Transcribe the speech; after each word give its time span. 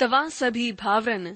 तवां 0.00 0.28
सभी 0.30 0.64
भावरन 0.80 1.26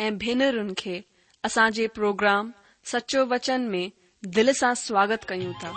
ए 0.00 0.10
भेनर 0.24 0.56
के 0.82 0.98
असाजे 1.44 1.86
प्रोग्राम 1.94 2.52
सचो 2.92 3.24
वचन 3.32 3.60
में 3.72 3.90
दिल 4.36 4.52
से 4.60 4.74
स्वागत 4.84 5.24
क्यूं 5.30 5.52
था 5.52 5.72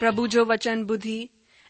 प्रभु 0.00 0.26
जो 0.36 0.44
वचन 0.44 0.84
बुधी 0.84 1.18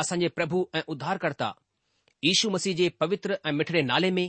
असांजे 0.00 0.28
प्रभु 0.36 0.64
ऐं 0.74 0.80
उधारकर्ता 0.94 1.50
यीशू 2.24 2.50
मसीह 2.50 2.74
जे 2.76 2.88
पवित्र 3.00 3.34
ऐं 3.46 3.52
मिठड़े 3.56 3.82
नाले 3.90 4.10
में 4.18 4.26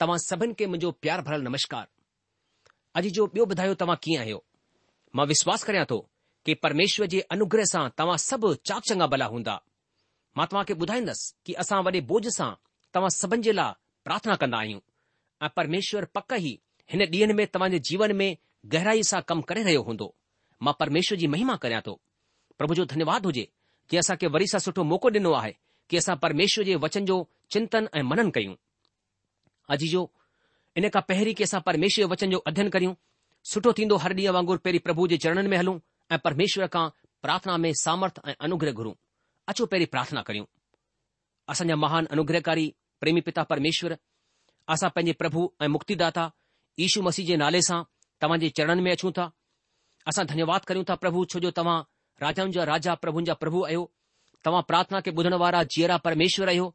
तव्हां 0.00 0.18
सभिनि 0.28 0.54
खे 0.58 0.66
मुंहिंजो 0.66 0.90
प्यार 1.02 1.20
भरियल 1.28 1.42
नमस्कार 1.48 1.86
अॼु 3.00 3.10
जो 3.18 3.24
ॿियो 3.34 3.44
ॿुधायो 3.52 3.74
तव्हां 3.82 3.96
कीअं 4.04 4.20
आहियो 4.24 4.40
मां 5.16 5.26
विश्वास 5.32 5.64
करियां 5.68 5.84
थो 5.92 5.98
कि 6.46 6.54
परमेश्वर 6.64 7.06
जे 7.14 7.20
अनुग्रह 7.36 7.64
सां 7.72 7.84
तव्हां 8.00 8.16
सभु 8.28 8.52
चाक 8.70 8.88
चङा 8.90 9.06
भला 9.14 9.26
हूंदा 9.34 9.54
मां 10.38 10.46
तव्हां 10.50 10.64
खे 10.70 10.74
ॿुधाईंदसि 10.84 11.32
कि 11.46 11.52
असां 11.64 11.80
वॾे 11.88 12.00
बोझ 12.12 12.22
सां 12.38 12.50
तव्हां 12.94 13.10
सभिनि 13.20 13.42
जे 13.48 13.52
लाइ 13.58 13.78
प्रार्थना 14.08 14.36
कंदा 14.42 14.58
आहियूं 14.64 14.80
ऐं 15.44 15.48
परमेश्वर 15.60 16.04
पक 16.18 16.32
ई 16.48 16.54
हिन 16.92 17.00
ॾींहनि 17.14 17.34
में 17.40 17.46
तव्हांजे 17.54 17.78
जीवन 17.90 18.16
में 18.22 18.28
गहराई 18.76 19.02
सां 19.12 19.20
कमु 19.32 19.48
करे 19.52 19.62
रहियो 19.70 19.82
हूंदो 19.88 20.14
मां 20.66 20.74
परमेश्वर 20.82 21.18
जी 21.18 21.26
महिमा 21.36 21.56
करियां 21.64 21.82
थो 21.88 22.00
प्रभु 22.60 22.74
जो 22.74 22.84
धन्यवाद 22.94 23.26
हुजे 23.30 23.46
असां 23.96 24.14
खे 24.20 24.26
वरी 24.34 24.46
सां 24.52 24.60
सुठो 24.64 24.82
मौक़ो 24.92 25.08
ॾिनो 25.14 25.32
आहे 25.40 25.52
कि 25.88 25.96
असां 26.00 26.16
परमेश्वर 26.24 26.64
जे 26.68 26.74
वचन 26.84 27.04
जो 27.10 27.16
चिंतन 27.52 27.88
ऐं 27.98 28.02
मनन 28.08 28.30
कयूं 28.36 28.54
अॼु 29.72 29.86
जो 29.92 30.02
इन 30.78 30.88
खां 30.94 31.02
पहिरीं 31.10 31.34
की 31.38 31.44
असां 31.48 31.60
परमेश्वर 31.68 32.04
जे 32.04 32.10
वचन 32.12 32.30
जो 32.34 32.38
अध्यन 32.50 32.68
करियूं 32.74 32.94
सुठो 33.52 33.72
थींदो 33.78 33.96
हर 34.04 34.12
ॾींहुं 34.20 34.34
वांगुरु 34.34 34.58
पहिरीं 34.64 34.80
प्रभु 34.86 35.06
जे 35.12 35.16
चरणनि 35.24 35.48
में 35.52 35.58
हलूं 35.60 35.78
ऐं 36.14 36.18
परमेश्वर 36.26 36.66
खां 36.74 36.84
प्रार्थना 37.24 37.56
में 37.62 37.72
सामर्थ 37.84 38.20
ऐं 38.30 38.34
अनुग्रह 38.48 38.72
घुरूं 38.78 38.94
अचो 39.50 39.66
पहिरीं 39.72 39.86
प्रार्थना 39.94 40.22
करियूं 40.28 40.46
असांजा 41.52 41.76
महान 41.84 42.06
अनुग्रहकारी 42.14 42.66
प्रेमी 43.02 43.20
पिता 43.28 43.42
परमेश्वर 43.52 43.96
असां 44.74 44.90
पंहिंजे 44.96 45.12
प्रभु 45.22 45.42
ऐं 45.64 45.68
मुक्तिदाता 45.74 46.24
ईशू 46.86 47.02
मसीह 47.08 47.26
जे 47.30 47.36
नाले 47.44 47.60
सां 47.68 47.80
तव्हांजे 48.22 48.48
चरणनि 48.58 48.82
में 48.86 48.90
अचूं 48.92 49.12
था 49.18 49.26
असां 50.10 50.24
धन्यवाद 50.32 50.64
करियूं 50.68 50.84
था 50.90 50.94
प्रभु 51.04 51.24
छो 51.32 51.40
जो 51.46 51.50
तव्हां 51.60 51.78
राजाउनि 52.22 52.52
जा 52.52 52.62
राजा 52.68 52.94
प्रभुनि 53.02 53.26
जा 53.26 53.34
प्रभु 53.42 53.62
आहियो 53.66 53.82
तव्हां 54.44 54.62
प्रार्थना 54.70 55.00
खे 55.06 55.10
ॿुधण 55.20 55.34
वारा 55.42 55.62
जीअरा 55.74 55.96
परमेश्वर 56.06 56.48
आहियो 56.52 56.66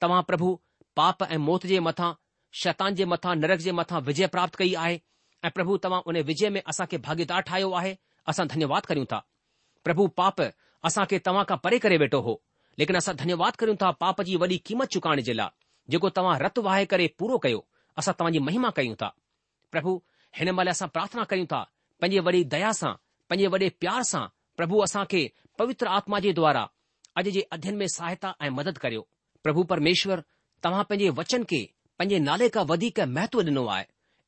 तव्हां 0.00 0.22
प्रभु 0.30 0.48
पाप 0.96 1.22
ऐं 1.22 1.38
मौत 1.48 1.66
जे 1.72 1.80
मथां 1.88 2.10
शैतान 2.62 2.94
जे 3.00 3.04
मथां 3.12 3.34
नरक 3.40 3.58
जे 3.66 3.72
मथां 3.80 4.00
विजय 4.08 4.26
प्राप्त 4.36 4.54
कई 4.62 4.72
आहे 4.84 4.96
ऐं 5.44 5.50
प्रभु 5.56 5.76
तव्हां 5.86 6.00
उन 6.12 6.18
विजय 6.30 6.50
में 6.56 6.60
असांखे 6.74 6.96
भागीदार 7.08 7.40
ठाहियो 7.50 7.70
आहे 7.80 7.92
असां 8.32 8.46
धन्यवाद 8.54 8.86
करियूं 8.92 9.06
था 9.12 9.20
प्रभु 9.88 10.06
पाप 10.22 10.40
असांखे 10.90 11.18
तव्हां 11.28 11.44
खां 11.52 11.58
परे 11.66 11.78
करे 11.86 11.96
वेठो 12.04 12.20
हो 12.28 12.36
लेकिन 12.82 12.96
असां 13.02 13.14
धन्यवाद 13.22 13.56
करियूं 13.60 13.76
था 13.82 13.90
पाप 14.04 14.22
जी 14.30 14.36
वॾी 14.44 14.58
क़ीमत 14.70 14.96
चुकाइण 14.96 15.22
जे 15.28 15.34
लाइ 15.40 15.90
जेको 15.94 16.10
तव्हां 16.20 16.38
रत 16.46 16.58
वाहे 16.70 16.84
करे 16.94 17.06
पूरो 17.22 17.38
कयो 17.46 17.62
असां 18.02 18.14
तव्हांजी 18.18 18.38
महिमा 18.48 18.70
कयूं 18.80 18.96
था 19.04 19.12
प्रभु 19.76 19.94
हिन 20.40 20.50
महिल 20.58 20.68
असां 20.74 20.88
प्रार्थना 20.98 21.24
कयूं 21.34 21.46
था 21.54 21.62
पंहिंजे 22.02 22.20
वॾी 22.30 22.44
दया 22.56 22.72
सां 22.82 22.92
पंहिंजे 23.30 23.50
वॾे 23.56 23.68
प्यार 23.86 24.02
सां 24.12 24.26
प्रभु 24.58 24.84
के 25.10 25.22
पवित्र 25.58 25.86
आत्मा 25.96 26.18
जे 26.22 26.32
द्वारा 26.36 26.60
अॼु 27.20 27.30
जे 27.34 27.40
अध्ययन 27.54 27.76
में 27.82 27.86
सहायता 27.94 28.34
ऐं 28.42 28.48
मदद 28.54 28.78
करियो 28.84 29.02
प्रभु 29.42 29.62
परमेश्वर 29.72 30.22
तव्हां 30.62 30.84
पंहिंजे 30.88 31.10
वचन 31.18 31.42
खे 31.52 31.60
पंहिंजे 31.98 32.18
नाले 32.28 32.48
खां 32.56 32.64
वधीक 32.70 32.98
महत्व 33.16 33.40
ॾिनो 33.42 33.64
आहे 33.74 33.84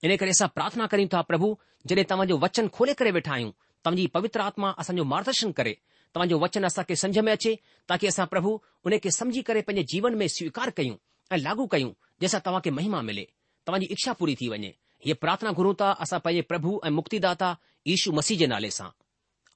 इन 0.09 0.17
करे 0.23 0.31
असां 0.37 0.49
प्रार्थना 0.59 0.87
करियूं 0.93 1.09
था 1.15 1.23
प्रभु 1.31 1.51
जॾहिं 1.93 2.05
तव्हांजो 2.13 2.37
वचन 2.45 2.69
खोले 2.77 2.95
करे 3.01 3.11
वेठा 3.17 3.33
आहियूं 3.35 3.51
तव्हांजी 3.85 4.07
पवित्र 4.17 4.41
आत्मा 4.47 4.71
असांजो 4.83 5.05
मार्गदर्शन 5.15 5.51
करे 5.61 5.73
तव्हांजो 6.15 6.39
वचन 6.45 6.65
असांखे 6.71 6.97
सम्झ 7.03 7.19
में 7.29 7.33
अचे 7.33 7.55
ताकी 7.91 8.07
असां 8.13 8.27
प्रभु 8.35 8.53
उन 8.87 8.97
खे 9.05 9.11
समझी 9.19 9.43
करे 9.51 9.63
पंहिंजे 9.71 9.85
जीवन 9.95 10.19
में 10.23 10.27
स्वीकार 10.39 10.71
कयूं 10.81 10.97
ऐं 11.35 11.39
लागू 11.43 11.67
कयूं 11.75 11.91
जंहिंसां 12.21 12.41
तव्हांखे 12.49 12.71
महिमा 12.79 13.01
मिले 13.11 13.25
तव्हांजी 13.67 13.89
इच्छा 13.97 14.13
पूरी 14.23 14.35
थी 14.41 14.49
वञे 14.55 14.73
हीअ 15.07 15.15
प्रार्थना 15.25 15.53
घुरूं 15.61 15.75
था 15.83 15.91
असां 16.07 16.21
पंहिंजे 16.27 16.43
प्रभु 16.53 16.81
ऐं 16.85 16.91
मुक्तिदाता 17.01 17.57
ईशु 17.97 18.13
मसीह 18.21 18.39
जे 18.39 18.47
नाले 18.55 18.71
सां 18.79 18.89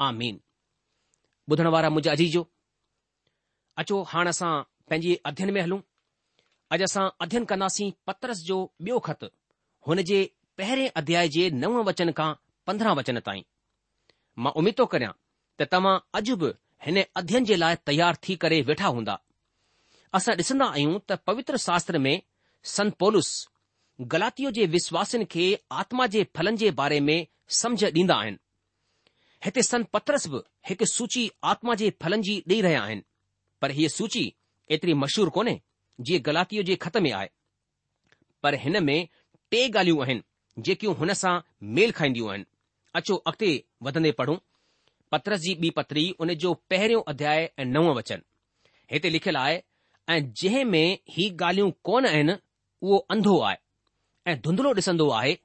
आमीन 0.08 0.40
ॿुधण 1.52 1.66
वारा 1.74 1.88
मुंहिंजाजी 1.94 2.26
जो 2.34 2.40
अचो 3.80 4.00
हाणे 4.10 4.30
असां 4.36 4.50
पंहिंजे 4.90 5.14
अध्ययन 5.30 5.50
में 5.56 5.60
हलूं 5.62 5.78
अॼु 6.74 6.84
असां 6.86 7.08
अध्ययन 7.24 7.44
कंदासीं 7.50 7.90
पत्रस 8.08 8.38
जो 8.50 8.56
ॿियो 8.86 8.98
ख़त 9.06 9.24
हुन 9.88 10.00
जे 10.10 10.18
पहिरें 10.58 10.86
अध्याय 11.00 11.28
जे 11.36 11.48
नव 11.62 11.76
वचन 11.88 12.12
खां 12.20 12.28
पंद्रहं 12.68 12.94
वचन 13.00 13.18
ताईं 13.26 13.42
मां 14.44 14.52
उमेद 14.62 14.78
थो 14.78 14.86
करियां 14.94 15.12
त 15.62 15.68
तव्हां 15.74 15.94
अॼु 16.20 16.36
बि 16.44 16.52
हिन 16.86 17.02
अध्ययन 17.22 17.44
जे 17.50 17.56
लाइ 17.62 17.76
तयार 17.90 18.16
थी 18.26 18.36
करे 18.44 18.60
वेठा 18.70 18.88
हूंदा 18.96 19.16
असां 20.20 20.36
ॾिसंदा 20.42 20.66
आहियूं 20.76 20.98
त 21.10 21.18
पवित्र 21.30 21.60
शास्त्र 21.66 21.98
में 22.06 22.14
संत 22.76 22.96
पौलूस 23.04 23.30
गलातिअ 24.16 24.50
जे 24.60 24.66
विश्वासिन 24.78 25.24
खे 25.34 25.46
आत्मा 25.82 26.06
जे 26.16 26.26
फलनि 26.38 26.56
जे 26.64 26.70
बारे 26.82 26.98
में 27.10 27.18
समुझ 27.60 27.84
ॾींदा 27.88 28.16
आहिनि 28.22 28.42
हिते 29.44 29.62
सन 29.62 29.82
पत्रस 29.94 30.26
बि 30.32 30.38
हिकु 30.68 30.86
सूची 30.90 31.22
आत्मा 31.52 31.74
जे 31.80 31.88
फलनि 32.02 32.22
जी 32.26 32.36
ॾेई 32.52 32.60
रहिया 32.66 32.82
आहिनि 32.82 33.02
पर 33.62 33.70
हीअ 33.78 33.88
सूची 33.96 34.22
एतिरी 34.76 34.94
मशहूर 35.02 35.28
कोन्हे 35.36 35.56
जीअं 36.06 36.24
गलातीअ 36.26 36.62
जे 36.68 36.76
ख़त 36.84 36.96
में 37.06 37.10
आहे 37.16 37.28
पर 38.42 38.54
हिन 38.62 38.78
में 38.84 39.08
टे 39.50 39.60
ॻाल्हियूं 39.70 40.00
आहिनि 40.04 40.62
जेकियूं 40.68 40.94
हुन 41.00 41.12
सां 41.24 41.34
मेल 41.78 41.92
खाईंदियूं 42.00 42.30
आहिनि 42.30 42.44
अचो 43.02 43.16
अॻिते 43.32 43.50
वधंदे 43.88 44.12
पढ़ूं 44.22 44.36
पत्रस 45.12 45.40
जी 45.46 45.54
ॿी 45.66 45.70
पत्री 45.82 46.06
उन 46.24 46.34
जो 46.44 46.54
पहिरियों 46.72 47.02
अध्याय 47.14 47.48
ऐं 47.58 47.64
नव 47.76 47.92
वचन 48.00 48.22
हिते 48.92 49.10
लिखियलु 49.16 49.38
आहे 49.42 49.60
ऐं 50.14 50.20
जंहिं 50.40 50.64
में 50.72 50.98
ही 51.18 51.28
ॻाल्हियूं 51.36 51.70
कोन 51.90 52.06
आहिनि 52.14 52.40
उहो 52.82 52.98
अंधो 53.16 53.38
आहे 53.50 53.56
ऐं 54.30 54.40
धुंधलो 54.46 54.74
ॾिसंदो 54.78 55.08
आहे 55.20 55.36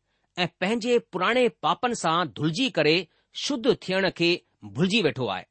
ऐं 0.44 0.48
पंहिंजे 0.62 0.98
पुराणे 1.12 1.48
पापनि 1.66 1.96
सां 2.06 2.18
धुलिजी 2.40 2.70
करे 2.80 2.98
शुद्ध 3.46 3.76
थियण 3.88 4.10
खे 4.18 4.30
भुलिजी 4.74 5.02
वेठो 5.02 5.28
आहे 5.28 5.44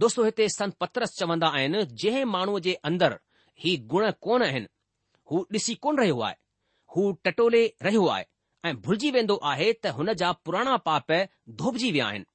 दोस्तो 0.00 0.24
हिते 0.24 0.48
संत 0.48 0.74
पत्रस 0.80 1.16
चवंदा 1.18 1.48
आहिनि 1.56 1.84
जंहिं 2.02 2.24
माण्हूअ 2.32 2.58
जे 2.62 2.74
अंदरि 2.88 3.16
ही 3.64 3.76
गुण 3.92 4.10
कोन 4.26 4.42
आहिनि 4.42 4.66
हू 5.30 5.40
ॾिसी 5.54 5.74
कोन 5.86 5.98
रहियो 5.98 6.20
आहे 6.20 6.34
हू 6.96 7.10
टटोले 7.24 7.64
रहियो 7.82 8.06
आहे 8.14 8.24
ऐं 8.68 8.74
भुलिजी 8.86 9.10
वेंदो 9.16 9.36
आहे 9.52 9.72
त 9.84 9.94
हुन 10.00 10.12
जा 10.22 10.32
पुराणा 10.44 10.76
पाप 10.88 11.12
धोबजी 11.62 11.90
विया 11.96 12.06
आहिनि 12.12 12.26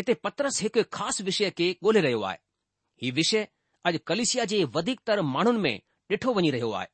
हिते 0.00 0.14
पत्रस 0.26 0.60
हिकु 0.66 0.82
ख़ासि 0.96 1.24
विषय 1.30 1.50
खे 1.60 1.70
ॻोल्हे 1.82 2.02
रहियो 2.08 2.22
आहे 2.28 2.38
हीउ 3.02 3.14
विषय 3.20 3.46
अॼु 3.90 3.98
कलिशिया 4.12 4.44
जे 4.54 4.64
वधीकतर 4.78 5.20
माण्हुनि 5.36 5.60
में 5.68 5.76
ॾिठो 6.12 6.34
वञी 6.36 6.50
रहियो 6.58 6.70
आहे 6.82 6.86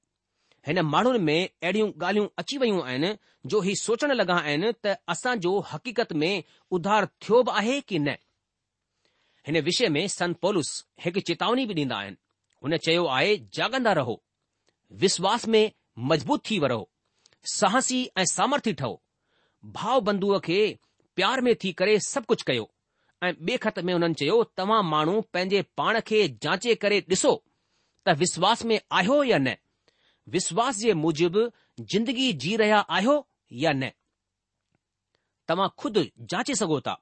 हिन 0.66 0.78
माण्हुनि 0.92 1.18
में 1.26 1.42
अहिड़ियूं 1.48 1.88
ॻाल्हियूं 2.00 2.26
अची 2.38 2.56
वयूं 2.58 2.82
आहिनि 2.84 3.14
जो 3.52 3.60
ही 3.66 3.74
सोचण 3.82 4.10
लॻा 4.16 4.34
आहिनि 4.38 4.70
त 4.84 4.96
असांजो 5.12 5.58
हक़ीक़त 5.72 6.12
में 6.12 6.42
उधार 6.78 7.06
थियो 7.22 7.42
बि 7.42 7.50
आहे 7.60 7.80
कि 7.80 7.98
न 7.98 8.14
हिन 9.46 9.60
विषय 9.68 9.88
में 9.94 10.06
संत 10.14 10.36
पोलिस 10.46 10.72
हिकु 11.04 11.20
चेतावनी 11.30 11.64
बि 11.70 11.74
ॾींदा 11.78 11.96
आहिनि 11.98 12.16
हुन 12.64 12.76
चयो 12.88 13.04
आहे 13.18 13.36
जागंदा 13.60 13.92
रहो 14.00 14.18
विश्वास 15.04 15.46
में 15.54 15.62
मज़बूत 16.12 16.42
थी 16.50 16.58
रहो 16.72 16.88
साहसी 17.54 18.00
ऐं 18.18 18.24
सामर्थ्य 18.32 18.72
ठहो 18.82 19.00
भाव 19.78 20.00
बंधूअ 20.10 20.38
खे 20.50 20.58
प्यार 21.16 21.40
में 21.46 21.54
थी 21.64 21.72
करे 21.80 21.98
सभु 22.10 22.28
कुझु 22.34 22.44
कयो 22.50 22.68
ऐं 23.28 23.32
ॿिए 23.32 23.56
ख़त 23.66 23.78
में 23.86 23.92
हुननि 23.94 24.14
चयो 24.24 24.36
तव्हां 24.60 24.82
माण्हू 24.90 25.20
पंहिंजे 25.32 25.62
पाण 25.80 26.00
खे 26.10 26.20
जांचे 26.46 26.74
करे 26.86 27.00
ॾिसो 27.14 27.34
त 28.08 28.18
विश्वास 28.24 28.64
में 28.72 28.78
आहियो 28.98 29.22
या 29.32 29.38
न 29.48 29.54
વિશ્વાસ 30.26 30.80
જે 30.82 30.94
મુજબ 30.94 31.36
જિંદગી 31.90 32.32
જી 32.42 32.56
રહ્યા 32.62 32.84
આયો 32.88 33.18
કે 33.48 33.72
ન 33.74 33.82
તમાં 35.46 35.72
ખુદ 35.80 35.96
જાચે 36.30 36.54
સગોતા 36.60 36.98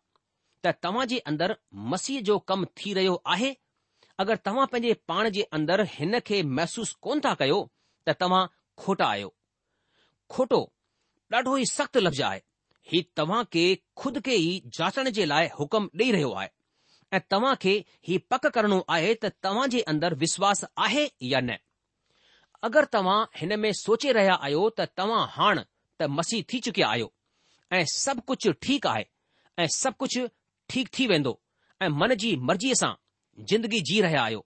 ત 0.62 0.74
તમાં 0.82 1.08
જે 1.10 1.18
અંદર 1.30 1.50
મસીહ 1.90 2.22
જો 2.28 2.40
કમ 2.48 2.62
થી 2.78 2.94
રહ્યો 2.98 3.16
આહે 3.32 3.50
અગર 4.22 4.36
તમાં 4.46 4.68
પે 4.72 4.94
પાણ 5.08 5.28
જે 5.36 5.42
અંદર 5.56 5.80
હન 5.96 6.12
કે 6.28 6.36
મહેસૂસ 6.56 6.90
કોન 7.04 7.20
તા 7.24 7.36
કયો 7.40 7.62
ત 8.04 8.08
તમાં 8.20 8.48
ખોટા 8.82 9.10
આયો 9.12 9.30
ખોટો 10.32 10.60
ડઢોય 11.30 11.66
સખત 11.76 11.94
લબ્જાએ 12.06 12.40
હી 12.90 13.02
તમાં 13.18 13.44
કે 13.54 13.62
ખુદ 14.00 14.16
કે 14.26 14.32
હી 14.44 14.60
જાચણ 14.76 15.08
જે 15.16 15.24
લાય 15.30 15.50
હુકમ 15.58 15.84
દે 15.98 16.04
રહ્યો 16.16 16.32
આએ 16.40 16.50
એ 17.16 17.18
તમાં 17.30 17.56
કે 17.64 17.72
હી 18.06 18.18
પક 18.30 18.44
કરણો 18.54 18.78
આહે 18.94 19.10
ત 19.22 19.34
તમાં 19.44 19.70
જે 19.72 19.80
અંદર 19.92 20.12
વિશ્વાસ 20.22 20.60
આહે 20.84 21.04
યન 21.32 21.48
अगरि 22.64 22.86
तव्हां 22.92 23.18
हिन 23.38 23.58
में 23.60 23.72
सोचे 23.80 24.12
रहिया 24.16 24.34
आहियो 24.44 24.62
त 24.78 24.86
तव्हां 25.00 25.24
हाण 25.34 25.58
त 26.00 26.06
मसीह 26.18 26.42
थी 26.52 26.58
चुकिया 26.66 26.88
आहियो 26.94 27.10
ऐं 27.76 27.84
सभु 27.94 28.20
कुझु 28.30 28.52
ठीकु 28.66 28.88
आहे 28.92 29.04
ऐं 29.58 29.66
सभु 29.74 29.96
कुझु 30.02 30.24
ठीकु 30.72 30.90
थी 30.98 31.06
वेंदो 31.12 31.34
ऐं 31.82 31.88
मन 32.00 32.14
जी 32.22 32.32
मर्ज़ीअ 32.50 32.74
सां 32.80 32.90
जिंदगी 33.52 33.80
जी 33.90 34.00
रहिया 34.06 34.22
आहियो 34.30 34.40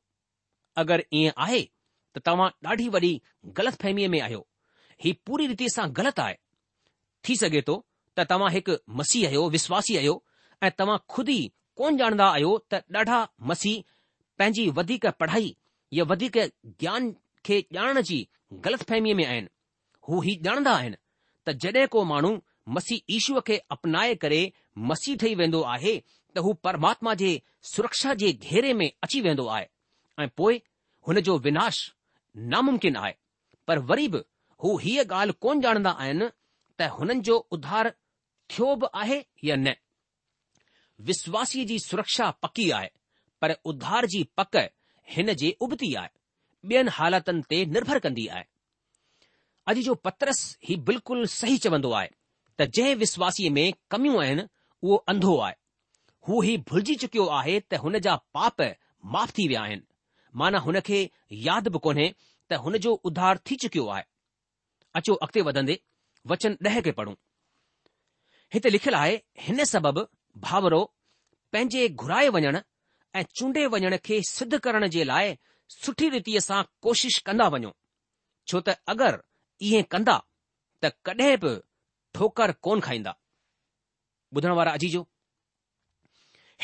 अगरि 0.84 1.04
ईअं 1.22 1.32
आहे 1.46 1.62
त 2.16 2.22
तव्हां 2.28 2.50
ॾाढी 2.68 2.88
वॾी 2.96 3.12
ग़लति 3.60 3.80
फहमीअ 3.84 4.08
में 4.16 4.20
आहियो 4.26 4.44
ही 5.06 5.12
पूरी 5.28 5.46
रीति 5.54 5.68
सां 5.76 5.88
ग़लति 6.00 6.22
आहे 6.26 6.36
थी 7.28 7.36
सघे 7.44 7.62
थो 7.70 7.78
त 8.18 8.26
तव्हां 8.34 8.52
हिकु 8.58 8.76
मसीह 9.00 9.26
आहियो 9.28 9.48
विश्वासी 9.56 9.96
आहियो 10.02 10.16
ऐं 10.62 10.70
तव्हां 10.82 10.98
खुद 11.16 11.28
ई 11.38 11.40
कोन 11.80 11.98
ॼाणदा 12.04 12.28
आहियो 12.36 12.52
त 12.72 12.84
ॾाढा 13.02 13.22
मसीह 13.52 13.82
पंहिंजी 14.38 14.70
वधीक 14.80 15.06
पढ़ाई 15.24 15.54
या 16.00 16.04
वधीक 16.14 16.36
ज्ञान 16.82 17.12
खे 17.46 17.56
ॼाणण 17.74 18.00
जी 18.08 18.24
ग़लति 18.64 18.84
फहमीअ 18.88 19.14
में 19.16 19.24
आहिनि 19.26 19.46
हू 20.08 20.20
ही 20.26 20.34
ॼाणंदा 20.46 20.72
आहिनि 20.80 20.96
त 21.46 21.54
जॾहिं 21.64 21.86
को 21.94 22.04
माण्हू 22.10 22.32
मसीह 22.76 23.12
ईश्व 23.16 23.40
खे 23.46 23.56
अपनाए 23.76 24.14
करे 24.24 24.40
मसीह 24.90 25.16
ठही 25.20 25.34
वेंदो 25.40 25.62
आहे 25.74 25.96
त 26.34 26.44
हू 26.46 26.52
परमात्मा 26.66 27.14
जे 27.22 27.30
सुरक्षा 27.74 28.14
जे 28.22 28.32
घेरे 28.32 28.72
में 28.80 28.90
अची 29.06 29.20
वेंदो 29.28 29.46
आहे 29.56 29.66
ऐं 30.24 30.28
पोइ 30.36 30.60
हुन 31.08 31.20
जो 31.28 31.38
विनाश 31.48 31.78
नामुमकिन 32.52 32.96
आहे 32.96 33.12
पर 33.68 33.78
वरी 33.90 34.08
बि 34.14 34.18
हू 34.64 34.76
हीअ 34.84 35.04
ॻाल्हि 35.12 35.36
कोन 35.46 35.62
ॼाणंदा 35.64 35.92
आहिनि 36.04 36.26
त 36.78 36.88
हुननि 36.98 37.20
जो 37.28 37.36
उधार 37.58 37.92
थियो 38.50 38.74
बि 38.80 38.86
आहे 39.02 39.20
या 39.48 39.56
न 39.64 39.74
विश्वासीअ 41.10 41.66
जी 41.72 41.78
सुरक्षा 41.90 42.30
पकी 42.46 42.70
आहे 42.78 42.88
पर 43.42 43.54
उधार 43.74 44.06
जी 44.14 44.22
पक 44.40 44.56
हिन 45.16 45.32
जे 45.42 45.54
उबती 45.66 45.94
आहे 46.02 46.08
ॿियनि 46.70 46.90
हालातुनि 46.96 47.42
ते 47.50 47.56
निर्भर 47.74 47.98
कंदी 48.04 48.26
आहे 48.34 48.44
अॼु 49.70 49.82
जो 49.88 49.94
पत्रस 50.06 50.40
ही 50.68 50.76
बिल्कुलु 50.90 51.26
सही 51.34 51.56
चवंदो 51.64 51.90
आहे 52.00 52.08
त 52.58 52.68
जंहिं 52.76 52.94
विश्वासीअ 53.02 53.50
में 53.56 53.64
कमियूं 53.94 54.20
आहिनि 54.24 54.42
उहो 54.82 54.96
अंधो 55.12 55.36
आहे 55.46 55.54
हू 56.28 56.40
ही 56.46 56.56
भुलिजी 56.70 56.94
चुकियो 57.04 57.26
आहे 57.38 57.58
त 57.66 57.82
हुन 57.86 57.98
जा 58.06 58.14
पाप 58.38 58.62
माफ़ 59.16 59.30
थी 59.38 59.46
विया 59.52 59.62
आहिनि 59.68 59.86
माना 60.42 60.58
हुन 60.66 60.80
खे 60.90 60.98
यादि 61.48 61.70
बि 61.74 61.78
कोन्हे 61.86 62.08
त 62.50 62.60
हुन 62.66 62.76
जो 62.86 62.92
उधार 63.10 63.40
थी 63.50 63.56
चुकियो 63.66 63.86
आहे 63.96 64.04
अचो 65.00 65.14
अॻिते 65.26 65.46
वधंदे 65.50 65.78
वचन 66.30 66.56
ॾह 66.70 66.80
खे 66.86 66.92
पढ़ूं 67.00 67.14
हिते 68.54 68.70
लिखियलु 68.70 68.98
आहे 68.98 69.14
हिन 69.46 69.64
सबबि 69.74 70.04
भावरो 70.46 70.80
पंहिंजे 71.52 71.88
घुराए 72.02 72.28
वञण 72.36 72.58
ऐं 73.14 73.22
चूंडे 73.38 73.66
वञण 73.74 73.96
खे 74.06 74.20
सिद्ध 74.32 74.58
करण 74.66 74.86
जे 74.96 75.04
लाइ 75.12 75.36
सुठी 75.80 76.06
रीतीअ 76.14 76.40
सां 76.48 76.60
कोशिश 76.86 77.18
कंदा 77.28 77.44
वञो 77.54 77.70
छो 78.50 78.60
त 78.66 78.74
अगरि 78.94 79.20
इहे 79.68 79.82
कंदा 79.94 80.16
त 80.82 80.92
कॾहिं 81.08 81.36
बि 81.44 81.50
ठोकर 82.16 82.52
कोन 82.66 82.80
खाईंदा 82.88 83.12
ॿुधण 84.36 84.52
वारा 84.58 84.72
अजीजो 84.78 85.00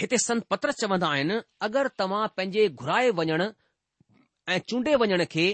हिते 0.00 0.18
संत 0.26 0.44
पत्र 0.52 0.72
चवंदा 0.80 1.08
आहिनि 1.16 1.36
अगरि 1.66 1.92
तव्हां 2.02 2.26
पंहिंजे 2.36 2.68
घुराए 2.80 3.10
वञण 3.20 3.42
ऐं 4.52 4.58
चूंडे 4.68 4.94
वञण 5.02 5.24
खे 5.34 5.44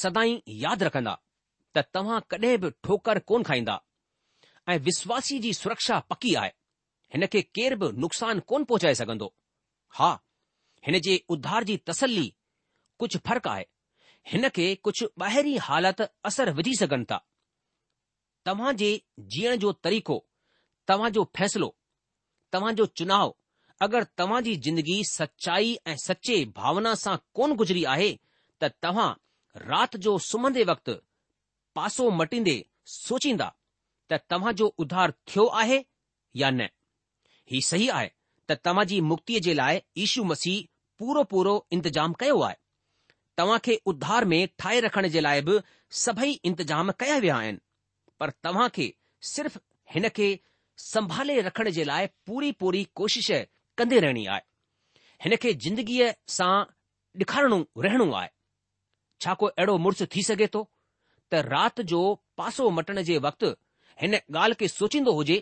सदाई 0.00 0.36
यादि 0.64 0.84
रखंदा 0.90 1.14
त 1.74 1.86
तव्हां 1.94 2.18
कॾहिं 2.34 2.54
बि 2.62 2.68
ठोकर 2.86 3.18
कोन 3.30 3.40
खाईंदा 3.50 3.76
ऐं 4.70 4.78
विश्वासी 4.90 5.38
जी 5.46 5.52
सुरक्षा 5.62 5.96
पकी 6.10 6.34
आहे 6.42 6.52
हिन 7.14 7.26
खे 7.32 7.40
केर 7.56 7.74
बि 7.80 7.88
नुक़सान 8.04 8.36
कोन 8.52 8.60
पहुचाए 8.70 8.94
सघंदो 9.00 9.28
हा 9.98 10.12
हिन 10.86 10.98
जे 11.08 11.14
उधार 11.36 11.64
जी 11.70 11.76
तसली 11.90 12.26
कुझु 13.00 13.18
फ़र्क़ु 13.26 13.50
आहे 13.50 13.64
हिन 14.32 14.48
खे 14.56 14.66
कुझु 14.86 15.06
ॿाहिरीं 15.22 15.58
हालत 15.68 16.00
असर 16.28 16.50
विझी 16.58 16.74
सघनि 16.80 17.04
था 17.10 17.18
तव्हां 18.48 18.72
जे 18.82 18.90
जीअण 19.34 19.56
जो 19.64 19.72
तरीक़ो 19.86 20.16
तव्हां 20.90 21.10
जो 21.16 21.24
फ़ैसिलो 21.38 21.68
तव्हां 22.56 22.74
जो 22.80 22.86
चुनाव 23.00 23.34
अगरि 23.86 24.08
तव्हां 24.20 24.40
जी 24.48 24.54
ज़िंदगी 24.66 24.96
सचाई 25.12 25.72
ऐं 25.92 25.96
सचे 26.06 26.36
भावना 26.58 26.94
सां 27.04 27.16
कोन 27.38 27.54
गुज़री 27.62 27.84
आहे 27.94 28.10
त 28.60 28.72
तव्हां 28.86 29.08
राति 29.72 29.98
जो 30.08 30.16
सुम्हंदे 30.28 30.64
वक़्तु 30.72 30.94
पासो 31.78 32.08
मटींदे 32.20 32.56
सोचींदा 32.96 33.48
त 34.12 34.20
तव्हां 34.34 34.54
जो 34.62 34.70
उधार 34.84 35.14
थियो 35.32 35.46
आहे 35.62 35.80
या 36.44 36.50
न 36.58 36.68
ही 37.52 37.60
सही 37.70 37.88
आहे 37.98 38.08
त 38.50 38.58
तव्हां 38.68 38.86
जी 38.94 39.00
मुक्तीअ 39.12 39.40
जे 39.48 39.54
लाइ 39.62 39.80
ईशू 40.06 40.24
मसीह 40.32 40.64
पूरो 41.02 41.22
पूरो 41.34 41.54
इंतज़ाम 41.78 42.12
कयो 42.24 42.40
आहे 42.50 42.56
तव्हां 43.38 43.58
खे 43.64 43.74
उधार 43.90 44.24
में 44.32 44.40
ठाहे 44.58 44.80
रखण 44.80 45.06
जे 45.14 45.20
लाइ 45.20 45.40
बि 45.46 45.58
सभई 46.02 46.32
इंतजाम 46.50 46.90
कया 47.00 47.16
विया 47.24 47.36
आहिनि 47.36 47.58
पर 48.20 48.30
तव्हां 48.46 48.68
खे 48.76 48.92
सिर्फ़ 49.32 49.58
हिन 49.94 50.08
खे 50.18 50.28
संभाले 50.82 51.40
रखण 51.46 51.70
जे 51.78 51.84
लाइ 51.84 52.06
पूरी 52.26 52.52
पूरी 52.62 52.84
कोशिश 53.00 53.30
कंदे 53.78 54.00
रहणी 54.04 54.24
आहे 54.26 54.42
हिन 55.24 55.36
खे 55.44 55.52
जिंदगीअ 55.66 56.12
सां 56.38 56.52
ॾेखारणो 57.22 57.56
रहणो 57.84 58.04
आहे 58.18 58.28
छा 59.24 59.32
को 59.40 59.46
अहिड़ो 59.50 59.76
मुड़ुस 59.82 60.00
थी 60.14 60.22
सघे 60.28 60.46
थो 60.54 60.62
त 61.30 61.44
राति 61.50 61.82
जो 61.92 62.00
पासो 62.40 62.64
मटण 62.78 63.02
जे 63.10 63.18
वक़्तु 63.26 63.50
हिन 64.02 64.14
ॻाल्हि 64.16 64.54
खे 64.62 64.68
सोचींदो 64.78 65.12
हुजे 65.18 65.36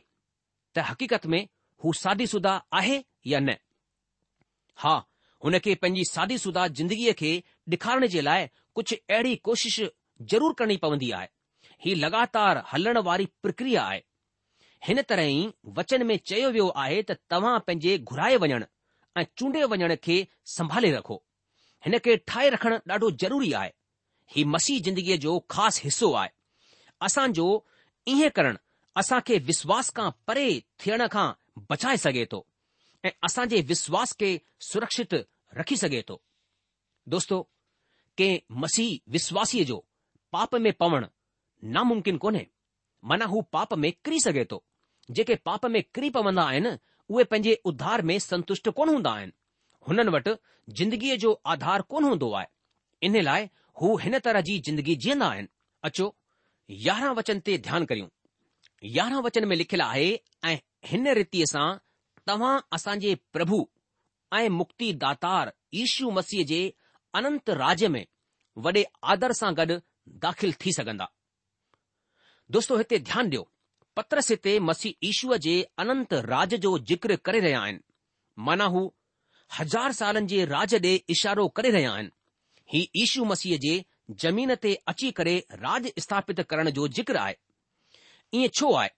त 0.75 0.89
हक़ीक़त 0.91 1.25
में 1.35 1.41
हू 1.85 1.93
सादीशुदा 2.05 2.55
आहे 2.81 2.99
या 3.33 3.41
न 3.47 3.57
हा 4.83 4.95
खे 5.45 5.75
पंहिंजी 5.83 6.05
सादीशुदा 6.09 6.67
ज़िंदगीअ 6.69 7.13
खे 7.21 7.31
ॾेखारण 7.73 8.07
जे 8.13 8.21
लाइ 8.27 8.47
कुझु 8.79 8.97
अहिड़ी 9.11 9.35
कोशिश 9.47 9.79
ज़रूरु 10.33 10.53
करणी 10.59 10.77
पवंदी 10.85 11.11
आहे 11.19 11.29
ही 11.85 11.95
लगातार 12.03 12.63
हलण 12.73 12.99
वारी 13.09 13.27
प्रक्रिया 13.43 13.83
आहे 13.85 14.01
हिन 14.89 15.03
तरह 15.09 15.23
ई 15.33 15.41
वचन 15.79 16.07
में 16.07 16.17
चयो 16.31 16.51
वियो 16.55 16.69
आहे 16.85 17.03
त 17.09 17.17
तव्हां 17.35 17.59
पंहिंजे 17.67 17.97
घुराए 18.13 18.37
वञण 18.45 18.65
ऐं 19.17 19.25
चूंडे 19.39 19.65
वञण 19.73 19.95
खे 20.07 20.17
संभाले 20.57 20.93
रखो 20.99 21.19
हिन 21.87 21.99
खे 22.07 22.17
ठाहे 22.31 22.49
रखणु 22.57 22.77
ॾाढो 22.93 23.11
ज़रूरी 23.25 23.53
आहे 23.63 23.73
ही 24.37 24.45
मसीह 24.55 24.83
जिंदगीअ 24.89 25.17
जो 25.27 25.39
ख़ासि 25.55 25.81
हिसो 25.89 26.13
आहे 26.23 26.31
असांजो 27.09 27.49
ईअं 28.15 28.31
करणु 28.39 28.63
असां 29.03 29.21
खे 29.27 29.39
विश्वास 29.53 29.93
खां 29.99 30.09
परे 30.31 30.47
थियण 30.85 31.07
खां 31.17 31.27
बचाए 31.75 31.97
सघे 32.09 32.25
थो 32.33 32.41
ऐं 33.05 33.11
असां 33.29 33.45
जे 33.53 33.61
विश्वास 33.69 34.13
खे 34.21 34.29
सुरक्षित 34.71 35.15
रखी 35.61 35.77
सघे 35.83 36.03
थो 36.09 36.17
दोस्तो 37.15 37.39
के 38.21 38.29
मसीह 38.65 38.99
विश्वासीअ 39.15 39.65
जो 39.71 39.79
पाप 40.35 40.55
में 40.67 40.73
पवणु 40.83 41.07
नामुमकिन 41.77 42.17
कोन्हे 42.25 42.45
माना 43.11 43.25
हू 43.33 43.41
पाप 43.57 43.75
में 43.85 43.91
किरी 44.05 44.21
सघे 44.25 44.45
थो 44.51 44.63
जेके 45.17 45.35
पाप 45.49 45.67
में 45.77 45.83
किरी 45.95 46.11
पवंदा 46.17 46.43
आहिनि 46.51 46.73
उहे 47.11 47.25
पंहिंजे 47.31 47.55
उद्धार 47.71 48.03
में 48.11 48.19
संतुष्ट 48.31 48.69
कोन 48.79 48.89
हूंदा 48.95 49.11
आहिनि 49.19 49.33
हुननि 49.89 50.11
वटि 50.17 50.35
ज़िंदगीअ 50.81 51.17
जो 51.25 51.33
आधार 51.55 51.83
कोन 51.93 52.05
हूंदो 52.09 52.33
आहे 52.41 52.47
इन 53.09 53.21
लाइ 53.29 53.49
हू 53.81 53.97
हिन 54.05 54.19
तरह 54.27 54.41
जी 54.49 54.59
जिंदगी 54.69 54.95
जीअंदा 55.05 55.27
आहिनि 55.35 55.49
अचो 55.91 56.09
यारहं 56.87 57.15
वचन 57.21 57.41
ते 57.47 57.59
ध्यानु 57.69 57.87
करियूं 57.93 58.09
यारहं 58.99 59.23
वचन 59.29 59.49
में 59.53 59.57
लिखियलु 59.57 59.85
आहे 59.93 60.09
ऐं 60.53 60.59
हिन 60.91 61.13
रीतीअ 61.21 61.47
सां 61.55 61.67
तव्हां 62.29 62.59
असांजे 62.77 63.15
प्रभु 63.33 63.59
ऐं 64.39 64.49
मुक्ति 64.59 64.93
दातार 65.03 65.51
ईशू 65.83 66.11
मसीह 66.19 66.45
जे 66.51 66.61
अनंत 67.19 67.51
राज्य 67.65 67.89
में 67.95 68.05
वॾे 68.65 68.85
आदर 69.15 69.33
सां 69.41 69.53
गॾु 69.59 69.77
दाख़िल 70.27 70.53
थी 70.65 70.73
सघंदा 70.79 71.09
दोस्तो 72.57 72.77
हिते 72.79 72.99
ध्यानु 73.11 73.29
ॾियो 73.29 73.43
पत्रस 73.97 74.31
हिते 74.31 74.59
मसीह 74.69 75.07
ईशूअ 75.09 75.37
जे 75.47 75.55
अनंत 75.85 76.13
राज 76.33 76.55
जो 76.67 76.79
ज़िक्र 76.93 77.17
करे 77.29 77.41
रहिया 77.41 77.61
आहिनि 77.63 77.81
माना 78.49 78.65
हू 78.75 78.83
हज़ार 79.61 79.93
सालनि 80.01 80.27
जे 80.33 80.45
राज 80.55 80.75
ॾे 80.75 80.95
इशारो 81.15 81.47
करे 81.61 81.71
रहिया 81.77 81.93
आहिनि 81.93 82.11
ही 82.73 82.89
ईशू 83.05 83.25
मसीह 83.33 83.57
जे 83.67 83.75
ज़मीन 84.25 84.55
ते 84.63 84.75
अची 84.95 85.11
करे 85.19 85.35
राज 85.65 85.91
स्थापित 86.07 86.41
करण 86.53 86.71
जो 86.79 86.89
ज़िक्र 86.99 87.17
आहे 87.25 87.35
ईअं 88.43 88.57
छो 88.61 88.73
आहे 88.75 88.89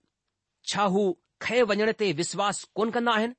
छा 0.72 0.82
हू 0.96 1.04
खएं 1.42 1.62
वञण 1.70 1.90
ते 1.98 2.10
विश्वास 2.18 2.62
कोन 2.74 2.90
कंदा 2.90 3.12
आहिनि 3.18 3.34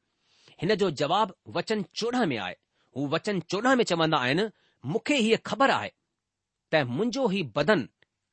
हिन 0.62 0.76
जो 0.82 0.90
जवाबु 1.02 1.34
वचन 1.58 1.84
चोॾहं 2.00 2.26
में 2.32 2.38
आहे 2.46 2.56
हू 2.98 3.08
वचन 3.16 3.40
चोॾहं 3.52 3.76
में 3.80 3.84
चवंदा 3.92 4.18
आहिनि 4.26 4.48
मूंखे 4.92 5.16
हीअ 5.26 5.38
ख़बर 5.48 5.70
आहे 5.78 5.90
त 6.74 6.84
मुंहिंजो 6.96 7.28
हीउ 7.34 7.50
बदन 7.56 7.88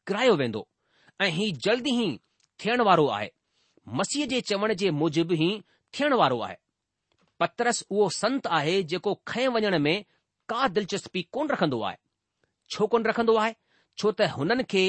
किरायो 0.07 0.35
वेंदो 0.43 0.67
ऐं 1.23 1.31
ही 1.39 1.51
जल्द 1.67 1.87
ई 1.89 2.19
थियण 2.65 2.81
वारो 2.89 3.07
आहे 3.19 3.29
मसीह 4.01 4.27
जे 4.33 4.41
चवण 4.53 4.75
जे 4.83 4.91
मूजिबि 5.03 5.37
ई 5.49 5.51
थियण 5.99 6.15
वारो 6.23 6.41
आहे 6.49 6.57
पतरस 7.41 7.83
उहो 7.91 8.09
संत 8.21 8.47
आहे 8.59 8.83
जेको 8.93 9.15
खए 9.29 9.47
वञण 9.57 9.79
में 9.87 9.97
का 10.49 10.67
दिलचस्पी 10.77 11.23
कोन 11.37 11.49
रखंदो 11.51 11.81
आहे 11.89 11.97
छो 12.71 12.87
कोन 12.93 13.05
रखंदो 13.07 13.37
आहे 13.45 13.55
छो 13.99 14.13
त 14.19 14.29
हुननि 14.37 14.65
खे 14.75 14.85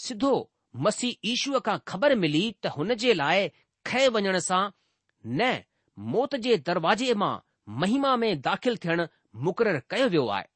सिधो 0.00 0.32
मसीह 0.86 1.32
ईशूअ 1.34 1.60
खां 1.66 1.78
ख़बर 1.92 2.14
मिली 2.24 2.44
त 2.64 2.72
हुन 2.76 2.94
जे 3.04 3.14
लाइ 3.14 3.48
खए 3.88 4.06
वञण 4.14 4.36
सां 4.46 4.62
न 5.40 5.50
मौत 6.14 6.36
जे 6.46 6.56
दरवाजे 6.70 7.14
मां 7.22 7.32
महिमा 7.84 8.14
में 8.24 8.30
दाख़िल 8.46 8.76
थियण 8.84 9.04
मुक़ररु 9.48 9.80
कयो 9.92 10.08
वियो 10.14 10.26
आहे 10.36 10.48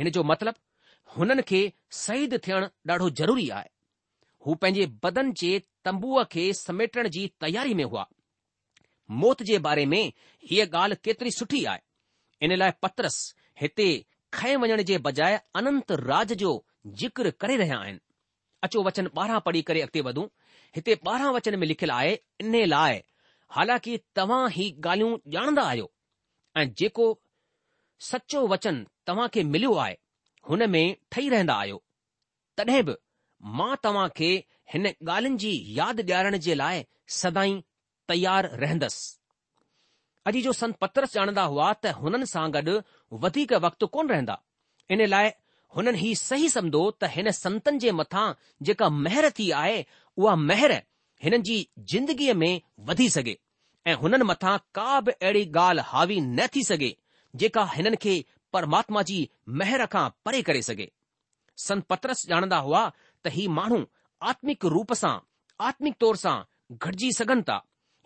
हिन 0.00 0.10
जो 0.16 0.22
मतिलबु 0.30 1.16
हुननि 1.16 1.42
खे 1.50 1.60
शहीद 2.00 2.36
थियण 2.46 2.66
ॾाढो 2.94 3.08
ज़रूरी 3.22 3.48
आहे 3.60 3.70
हू 4.46 4.54
पंहिंजे 4.64 4.86
बदन 5.06 5.32
जे 5.42 5.50
तंबूअ 5.88 6.24
खे 6.36 6.44
समेटण 6.60 7.08
जी 7.16 7.26
तयारी 7.46 7.74
में 7.80 7.84
हुआ 7.84 8.06
मौत 9.22 9.42
जे 9.50 9.58
बारे 9.68 9.86
में 9.94 10.02
हीअ 10.50 10.66
ॻाल्हि 10.82 10.98
केतिरी 11.08 11.30
सुठी 11.40 11.64
आहे 11.72 12.46
इन 12.46 12.56
लाइ 12.62 12.70
पत्रस 12.86 13.18
हिते 13.60 13.88
खएं 14.38 14.56
वञण 14.62 14.82
जे 14.90 14.98
बजाए 15.08 15.40
अनंत 15.62 15.92
राज 16.04 16.32
जो 16.44 16.54
ज़िक्र 17.02 17.30
करे 17.42 17.56
रहिया 17.62 17.78
आहिनि 17.84 18.00
अचो 18.66 18.82
वचन 18.88 19.08
ॿारहं 19.22 19.40
पढ़ी 19.46 19.62
करे 19.70 19.80
अॻिते 19.86 20.00
वधूं 20.10 20.26
हिते 20.76 20.94
ॿारहं 21.08 21.28
वचन 21.34 21.54
में 21.60 21.66
लिखियलु 21.66 21.92
आहे 21.98 22.12
इन 22.40 22.54
लाइ 22.72 22.96
हालांकि 23.56 23.92
तव्हां 24.18 24.42
ही 24.56 24.64
ॻाल्हियूं 24.86 25.10
ॼाणंदा 25.34 25.62
आहियो 25.70 25.86
ऐं 26.60 26.64
जेको 26.80 27.06
सचो 28.08 28.40
वचन 28.52 28.76
तव्हां 29.08 29.26
खे 29.34 29.42
मिलियो 29.52 29.74
आहे 29.84 29.94
हुन 30.48 30.60
में 30.74 30.84
ठही 31.12 31.28
रहंदा 31.34 31.54
आहियो 31.62 31.78
तॾहिं 32.58 32.82
बि 32.88 32.94
मां 33.58 33.70
तव्हां 33.84 34.06
खे 34.18 34.28
हिन 34.72 34.84
ॻाल्हियुनि 35.06 35.38
जी 35.44 35.52
यादि 35.78 36.02
ॾियारण 36.10 36.36
जे 36.48 36.54
लाइ 36.62 36.84
सदाई 37.22 37.56
तयार 38.12 38.50
रहंदसि 38.64 39.04
अॼु 40.30 40.40
जो 40.48 40.52
संत 40.60 40.76
पत्रस 40.84 41.16
ॼाणंदा 41.22 41.44
हुआ 41.54 41.72
त 41.82 41.96
हुननि 42.02 42.28
सां 42.34 42.46
गॾु 42.58 42.74
वधीक 43.24 43.52
वक़्तु 43.66 43.90
कोन 43.96 44.14
रहंदा 44.14 44.36
इन 44.94 45.06
लाइ 45.14 45.30
हुननि 45.76 45.98
ही 46.02 46.10
सही 46.18 46.48
सम्झो 46.56 46.82
त 47.02 47.08
हिन 47.14 47.30
संतनि 47.38 47.78
जे 47.84 47.90
मथां 48.00 48.26
जेका 48.66 48.88
महर 49.04 49.28
थी 49.38 49.50
आहे 49.62 49.84
उहा 50.20 50.34
महर 50.50 50.72
हिननि 51.24 51.42
जी 51.48 51.56
ज़िंदगीअ 51.92 52.34
में 52.42 52.52
वधी 52.88 53.08
सघे 53.16 53.36
ऐं 53.90 53.94
हुननि 54.02 54.24
मथां 54.30 54.56
का 54.78 54.86
बि 55.06 55.12
अहिड़ी 55.12 55.44
ॻाल्हि 55.62 55.84
हावी 55.88 56.20
न 56.36 56.46
थी 56.54 56.62
सघे 56.70 56.90
जेका 57.42 57.64
हिननि 57.74 57.96
खे 58.04 58.14
परमात्मा 58.52 59.02
जी 59.10 59.18
महर 59.60 59.86
खां 59.94 60.08
परे 60.26 60.42
करे 60.48 60.62
सघे 60.72 60.90
संत 61.66 61.84
पत्रस 61.92 62.24
ॼाणंदा 62.32 62.58
हुआ 62.68 62.82
त 63.24 63.32
हीउ 63.36 63.50
माण्हू 63.60 63.80
आत्मिक 64.32 64.64
रूप 64.76 64.92
सां 65.04 65.14
आत्मिक 65.68 65.94
तौर 66.04 66.16
सां 66.26 66.36
घटिजी 66.80 67.10
सघनि 67.22 67.42
था 67.50 67.58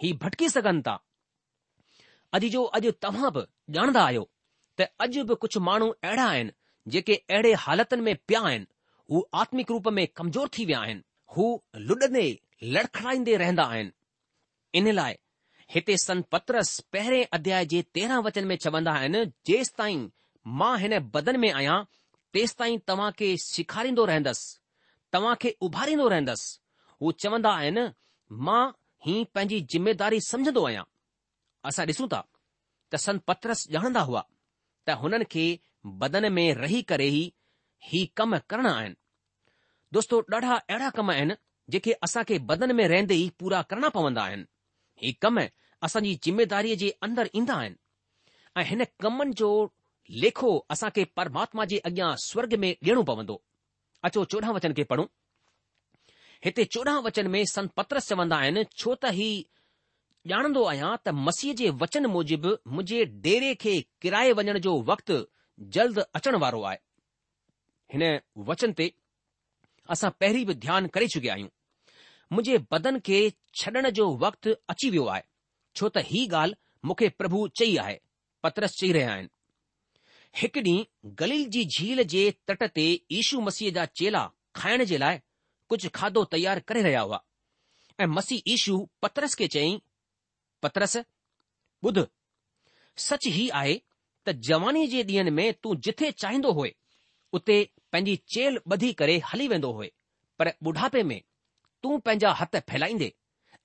ही 0.02 0.12
भटकी 0.24 0.48
सघनि 0.58 0.82
था 0.88 0.96
अॼु 2.38 2.48
जो 2.56 2.64
अॼु 2.80 2.92
तव्हां 3.06 3.32
बि 3.38 3.46
ॼाणंदा 3.78 4.04
आहियो 4.10 4.28
त 4.80 4.92
अॼु 5.06 5.24
बि 5.32 5.38
कुझु 5.44 5.60
माण्हू 5.70 5.90
अहिड़ा 6.08 6.26
आहिनि 6.34 6.58
जेके 6.88 7.14
अहिड़े 7.30 7.52
हालतुनि 7.58 8.02
में 8.02 8.16
पिया 8.28 8.40
आहिनि 8.46 8.66
हू 9.10 9.26
आत्मिक 9.34 9.70
रूप 9.70 9.88
में 9.92 10.06
कमज़ोर 10.16 10.48
थी 10.58 10.64
विया 10.66 10.80
आहिनि 10.80 11.02
हू 11.36 11.44
लुॾंदे 11.76 12.22
लड़खड़ाईंदे 12.62 13.36
रहंदा 13.36 13.64
आहिनि 13.64 13.90
इन 14.78 14.90
लाइ 14.92 15.16
हिते 15.74 15.96
संत 16.02 16.26
पत्रस 16.32 16.78
पहिरें 16.92 17.26
अध्याय 17.32 17.64
जे 17.72 17.82
तेरहं 17.94 18.22
वचन 18.22 18.46
में 18.46 18.56
चवंदा 18.56 18.92
आहिनि 18.92 19.24
जेसि 19.46 19.72
ताईं 19.78 20.08
मां 20.60 20.78
हिन 20.80 20.98
बदन 21.14 21.40
में 21.40 21.50
आहियां 21.50 21.82
तेसि 22.32 22.54
ताईं 22.58 22.78
तव्हां 22.88 23.10
खे 23.18 23.36
सेखारींदो 23.44 24.04
रहंदसि 24.10 24.58
तव्हां 25.12 25.34
खे 25.42 25.56
उभारींदो 25.66 26.08
रहंदसि 26.08 26.58
हू 27.02 27.12
चवंदा 27.24 27.50
आहिनि 27.60 27.88
मां 28.46 28.62
ही 29.06 29.22
पंहिंजी 29.34 29.60
ज़िम्मेदारी 29.72 30.20
समझंदो 30.30 30.64
आहियां 30.66 30.84
असां 31.70 31.86
ॾिसूं 31.86 32.08
था 32.12 32.24
त 32.92 32.96
संत 33.06 33.22
पत्रस 33.28 33.66
ॼाणंदा 33.72 34.00
हुआ 34.10 34.24
त 34.88 34.96
हुननि 35.02 35.24
खे 35.34 35.46
बदन 35.86 36.32
में 36.32 36.52
रही 36.54 36.80
करे 36.82 37.06
ई 37.08 37.30
ही 37.88 38.04
कम 38.16 38.36
करणा 38.50 38.72
आहिनि 38.78 38.94
दोस्तो 39.92 40.18
ॾाढा 40.34 40.54
अहिड़ा 40.54 40.88
कम 40.96 41.10
आहिनि 41.10 41.34
जेके 41.70 41.92
असां 42.06 42.22
खे 42.28 42.38
बदन 42.50 42.74
में 42.76 42.86
रहंदे 42.88 43.14
ई 43.14 43.28
पूरा 43.40 43.60
करणा 43.70 43.88
पवंदा 43.94 44.22
आहिनि 44.22 44.44
ही 45.02 45.12
कम 45.24 45.38
असांजी 45.86 46.14
ज़िमेदारीअ 46.24 46.76
जे 46.82 46.90
अंदरि 47.06 47.30
ईंदा 47.38 47.54
आहिनि 47.60 48.60
ऐं 48.60 48.64
हिन 48.70 48.84
कमनि 49.02 49.32
जो 49.40 49.50
लेखो 50.24 50.50
असां 50.74 50.90
खे 50.98 51.04
परमात्मा 51.20 51.64
जे 51.72 51.78
अॻियां 51.90 52.10
स्वर्ग 52.26 52.54
में 52.64 52.70
ॾियणो 52.82 53.02
पवंदो 53.12 53.40
अचो 54.08 54.24
चोॾहं 54.32 54.54
वचन 54.56 54.72
खे 54.76 54.84
पढ़ूं 54.92 55.06
हिते 56.44 56.64
चोॾहं 56.76 57.02
वचन 57.04 57.26
में 57.36 57.44
संत 57.54 57.72
पत्रस 57.76 58.08
चवंदा 58.08 58.36
आहिनि 58.44 58.64
छो 58.76 58.94
त 59.04 59.14
ही 59.20 59.30
ॼाणंदो 60.34 60.64
आहियां 60.74 60.92
त 61.08 61.16
मसीह 61.30 61.54
जे 61.62 61.70
वचन 61.84 62.06
मूजिबि 62.18 62.54
मुंहिंजे 62.74 63.04
डेरे 63.28 63.54
खे 63.66 63.78
किराए 64.04 64.32
वञण 64.42 64.58
जो 64.68 64.76
वक़्तु 64.92 65.18
जल्द 65.72 65.98
अचण 66.14 66.34
वारो 66.40 66.60
आहे 66.68 66.76
हिन 67.92 68.02
वचन 68.48 68.72
ते 68.78 68.88
असां 69.92 70.10
पहिरीं 70.20 70.44
बि 70.46 70.54
ध्यानु 70.64 70.88
करे 70.94 71.06
चुकिया 71.14 71.32
आहियूं 71.32 71.48
मुंहिंजे 72.32 72.58
बदन 72.72 72.98
खे 73.04 73.18
छॾण 73.60 73.88
जो 73.98 74.06
वक़्तु 74.24 74.50
अची 74.72 74.90
वियो 74.90 75.04
आहे 75.14 75.22
छो 75.78 75.88
त 75.94 76.04
ही 76.10 76.26
ॻाल्हि 76.28 76.54
मूंखे 76.86 77.08
प्रभु 77.20 77.46
चई 77.60 77.76
आहे 77.84 77.96
पतरस 78.42 78.76
चई 78.80 78.92
रहिया 78.92 79.12
आहिनि 79.14 79.28
हिकु 80.40 80.60
ॾींहुं 80.68 81.12
गली 81.20 81.44
जी 81.56 81.64
झील 81.76 82.02
जे 82.14 82.22
तट 82.48 82.62
ते 82.76 82.86
इशू 83.18 83.40
मसीह 83.50 83.70
जा 83.78 83.84
चेला 84.00 84.22
खाइण 84.60 84.84
जे 84.90 84.98
लाइ 85.04 85.18
कुझु 85.68 85.88
खाधो 85.94 86.24
तयारु 86.36 86.60
करे 86.68 86.82
रहिया 86.88 87.00
हुआ 87.08 87.20
ऐं 88.00 88.06
मसीह 88.16 88.42
ईशू 88.56 88.76
पतरस 89.02 89.34
खे 89.42 89.46
चयई 89.56 89.76
पतरस 90.62 90.96
ॿुध 91.88 91.98
सच 93.08 93.26
ही 93.36 93.48
आहे 93.62 93.74
त 94.26 94.30
जवानी 94.46 94.86
जे 94.92 95.02
ॾींहनि 95.02 95.30
में 95.36 95.52
तूं 95.62 95.74
जिथे 95.84 96.10
चाहींदो 96.22 96.52
होए 96.58 96.74
उते 97.36 97.58
पंहिंजी 97.92 98.16
चेल 98.34 98.58
ॿधी 98.72 98.92
करे 99.00 99.16
हली 99.32 99.46
वेंदो 99.48 99.70
होए 99.72 99.90
पर 100.38 100.52
ॿुढापे 100.66 101.02
में 101.10 101.20
तूं 101.82 101.98
पंहिंजा 101.98 102.30
हथ 102.40 102.56
फैलाईंदे 102.70 103.12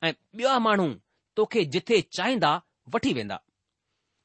ऐं 0.03 0.13
ॿिया 0.41 0.57
माण्हू 0.67 0.87
तोखे 1.35 1.63
जिथे 1.75 1.99
चाहींदा 2.17 2.53
वठी 2.95 3.13
वेंदा 3.19 3.39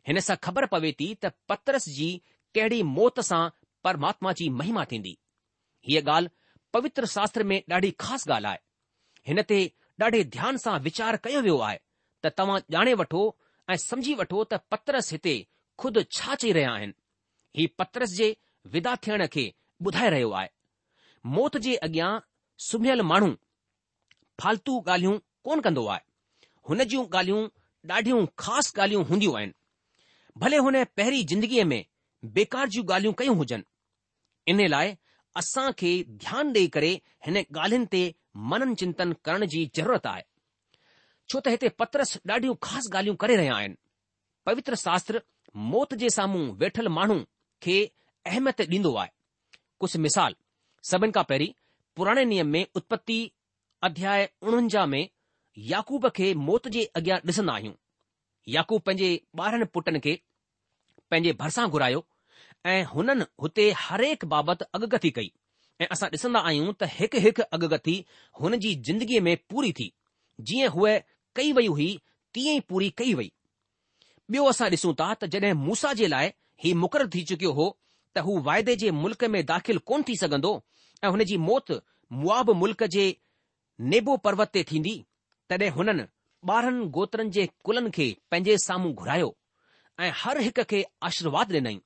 हिन 0.08 0.20
सां 0.26 0.36
ख़बर 0.48 0.66
पवे 0.74 0.92
थी 1.00 1.14
त 1.24 1.32
पतरस 1.48 1.88
जी 1.98 2.08
कहिड़ी 2.54 2.82
मौत 2.94 3.20
सां 3.32 3.42
परमात्मा 3.84 4.32
जी 4.40 4.48
महिमा 4.62 4.84
थींदी 4.92 5.16
हीअ 5.88 6.02
ॻाल्हि 6.16 6.30
पवित्र 6.72 7.06
शास्त्र 7.18 7.44
में 7.50 7.60
ॾाढी 7.70 7.90
ख़ासि 8.06 8.30
ॻाल्हि 8.32 8.50
आहे 8.50 8.58
हिन 9.28 9.42
ते 9.52 9.60
ॾाढे 10.02 10.22
ध्यान 10.38 10.56
सां 10.64 10.78
वीचार 10.88 11.16
कयो 11.28 11.40
वियो 11.46 11.58
आहे 11.68 11.78
त 12.24 12.32
तव्हां 12.38 12.58
ॼाणे 12.76 12.94
वठो 13.02 13.22
ऐं 13.70 13.76
समझी 13.90 14.14
वठो 14.22 14.44
त 14.52 14.60
पत्रस 14.74 15.12
हिते 15.12 15.34
खुद 15.80 15.98
छा 16.16 16.34
चई 16.40 16.50
रहिया 16.52 16.70
आहिनि 16.78 16.94
ही 17.58 17.66
पत्रस 17.80 18.10
जे 18.20 18.26
विदा 18.72 18.94
थियण 19.06 19.26
खे 19.36 19.44
ॿुधाए 19.86 20.08
रहियो 20.14 20.30
आहे 20.40 20.48
मौत 21.36 21.56
जे 21.66 21.74
अॻियां 21.88 22.08
सुम्हियल 22.68 23.02
माण्हू 23.12 23.30
फालतू 24.42 24.74
ॻाल्हियूं 24.86 25.14
कोन 25.48 25.60
कंदो 25.66 25.86
आहे 25.94 26.06
हुन 26.68 26.84
जूं 26.92 27.04
ॻाल्हियूं 27.20 27.40
ॾाढियूं 27.96 28.18
ख़ासि 28.44 28.74
ॻाल्हियूं 28.80 29.04
हूंदियूं 29.10 29.36
आहिनि 29.40 30.40
भले 30.44 30.58
हुन 30.66 30.82
पहिरीं 31.00 31.24
जिंदगीअ 31.34 31.64
में 31.74 31.80
बेकार 32.38 32.68
जूं 32.76 32.84
ॻाल्हियूं 32.94 33.14
कयूं 33.22 33.36
हुजनि 33.42 33.68
इन 34.54 34.66
लाइ 34.76 34.92
असां 35.42 35.66
खे 35.82 35.90
ध्यानु 36.26 36.54
ॾेई 36.60 36.68
करे 36.76 36.92
हिन 37.28 37.42
ॻाल्हियुनि 37.44 37.90
ते 37.96 38.04
मनन 38.52 38.74
चिंतन 38.82 39.16
करण 39.28 39.46
जी 39.56 39.64
ज़रूरत 39.80 40.12
आहे 40.16 40.24
छो 41.28 41.40
त 41.40 41.54
हिते 41.56 41.72
पत्रस 41.82 42.16
ॾाढियूं 42.34 42.58
ख़ासि 42.68 42.96
ॻाल्हियूं 43.00 43.18
करे 43.24 43.38
रहिया 43.42 43.58
आहिनि 43.62 43.80
पवित्र 44.46 44.74
शास्त्र 44.76 45.20
मौत 45.70 45.94
जे 46.00 46.10
साम्हूं 46.10 46.44
वेठल 46.62 46.88
माण्हू 46.98 47.18
खे 47.64 47.76
अहमियत 48.30 48.60
ॾीन्दो 48.72 48.94
आहे 49.02 49.10
कुझु 49.80 49.98
मिसाल 50.06 50.34
सभिनि 50.90 51.12
खां 51.16 51.24
पहिरीं 51.32 51.52
पुराणे 51.96 52.24
नियम 52.32 52.46
में 52.56 52.62
उत्पति 52.80 53.18
अध्याय 53.88 54.28
उणवंजाह 54.42 54.86
में 54.94 55.02
याकूब 55.72 56.08
खे 56.18 56.32
मौत 56.48 56.68
जे 56.76 56.84
अॻियां 57.00 57.18
ॾिसंदा 57.30 57.52
आहियूं 57.58 57.74
याकूब 58.56 58.80
पंहिंजे 58.86 59.10
ॿारनि 59.48 59.64
पुटनि 59.76 60.00
खे 60.06 60.14
पंहिंजे 61.10 61.32
भरिसां 61.42 61.68
घुरायो 61.76 62.02
ऐं 62.72 62.80
हुननि 62.92 63.24
हुते 63.42 63.66
हर 63.86 64.04
बाबति 64.34 64.64
अगकथी 64.78 65.10
कई 65.18 65.30
ऐं 65.82 65.88
असां 65.96 66.10
ॾिसंदा 66.16 66.42
आहियूं 66.50 66.72
त 66.80 66.92
हिकु 66.98 67.22
हिकु 67.28 67.46
अगकथी 67.58 67.98
हुन 68.40 68.56
जी 68.64 68.74
जिंदगीअ 68.88 69.20
में 69.28 69.36
पूरी 69.52 69.72
थी 69.80 69.90
जीअं 70.50 70.72
हूअ 70.78 70.96
कई 71.40 71.52
वई 71.60 71.66
हुई 71.76 71.90
तीअं 72.36 72.56
ई 72.60 72.64
पूरी 72.72 72.90
कई 73.02 73.14
वई 73.20 73.30
ॿियो 74.32 74.44
असां 74.48 74.66
ॾिसूं 74.72 74.92
था 74.98 75.06
त 75.14 75.22
जॾहिं 75.32 75.52
मूसा 75.66 75.92
जे 76.00 76.06
लाइ 76.12 76.28
ही 76.64 76.72
मुक़ररु 76.80 77.08
थी 77.14 77.20
चुकियो 77.30 77.50
हो 77.58 77.64
त 78.14 78.22
हू 78.26 78.32
वाइदे 78.48 78.74
जे 78.82 78.90
मुल्क 79.04 79.22
में 79.34 79.38
दाख़िल 79.46 79.78
कोन 79.90 80.02
थी 80.08 80.14
सघंदो 80.22 80.52
ऐं 81.04 81.08
हुन 81.14 81.24
जी 81.30 81.36
मौत 81.48 81.72
मुआब 82.20 82.50
मुल्क 82.62 82.82
जे 82.94 83.04
नेबो 83.94 84.14
पर्वत 84.26 84.50
ते 84.56 84.62
थींदी 84.70 84.92
तॾहिं 85.52 85.70
हुननि 85.78 86.04
ॿारहनि 86.56 86.86
गोत्रनि 86.98 87.30
जे 87.38 87.46
कुलनि 87.68 87.90
खे 87.96 88.06
पंहिंजे 88.30 88.56
साम्हूं 88.66 88.92
घुरायो 89.02 89.28
ऐं 90.04 90.10
हर 90.22 90.40
हिक 90.48 90.60
खे 90.72 90.82
आशीर्वाद 91.10 91.52
ॾिनई 91.60 91.80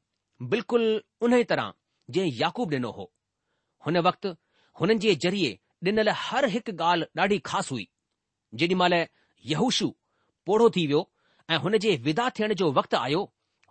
बिल्कुलु 0.53 0.93
उन 1.27 1.35
ई 1.41 1.45
तरह 1.55 1.73
जंहिं 2.15 2.35
याकूब 2.43 2.75
ॾिनो 2.81 2.91
हो 2.99 3.07
हुन 3.87 3.97
वक़्तु 4.11 4.35
हुननि 4.81 4.99
जे 5.07 5.15
ज़रिए 5.25 5.51
ॾिनल 5.89 6.13
हर 6.27 6.51
हिकु 6.59 6.73
ॻाल्हि 6.91 7.11
ॾाढी 7.27 7.39
ख़ासि 7.51 7.73
हुई 7.75 7.89
जेॾी 8.61 8.75
महिल 8.85 9.01
यहूशू 9.57 9.89
पोड़ो 10.49 10.71
थी 10.79 10.87
वियो 10.93 11.03
ऐं 11.51 11.57
हुन 11.61 11.77
जे 11.79 11.95
विदा 12.05 12.29
थियण 12.39 12.53
जो 12.61 12.71
वक़्तु 12.77 12.97
आयो 12.97 13.23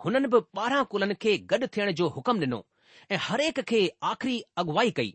हुननि 0.06 0.28
बि 0.34 0.40
ॿारहं 0.62 0.84
कुलनि 0.92 1.14
खे 1.24 1.38
गॾु 1.52 1.68
थियण 1.78 1.92
जो 2.00 2.08
हुकुम 2.16 2.40
ॾिनो 2.44 2.60
ऐं 3.12 3.18
हर 3.28 3.42
खे 3.70 3.80
आख़िरी 4.12 4.40
अॻुवाई 4.62 4.92
कई 4.98 5.14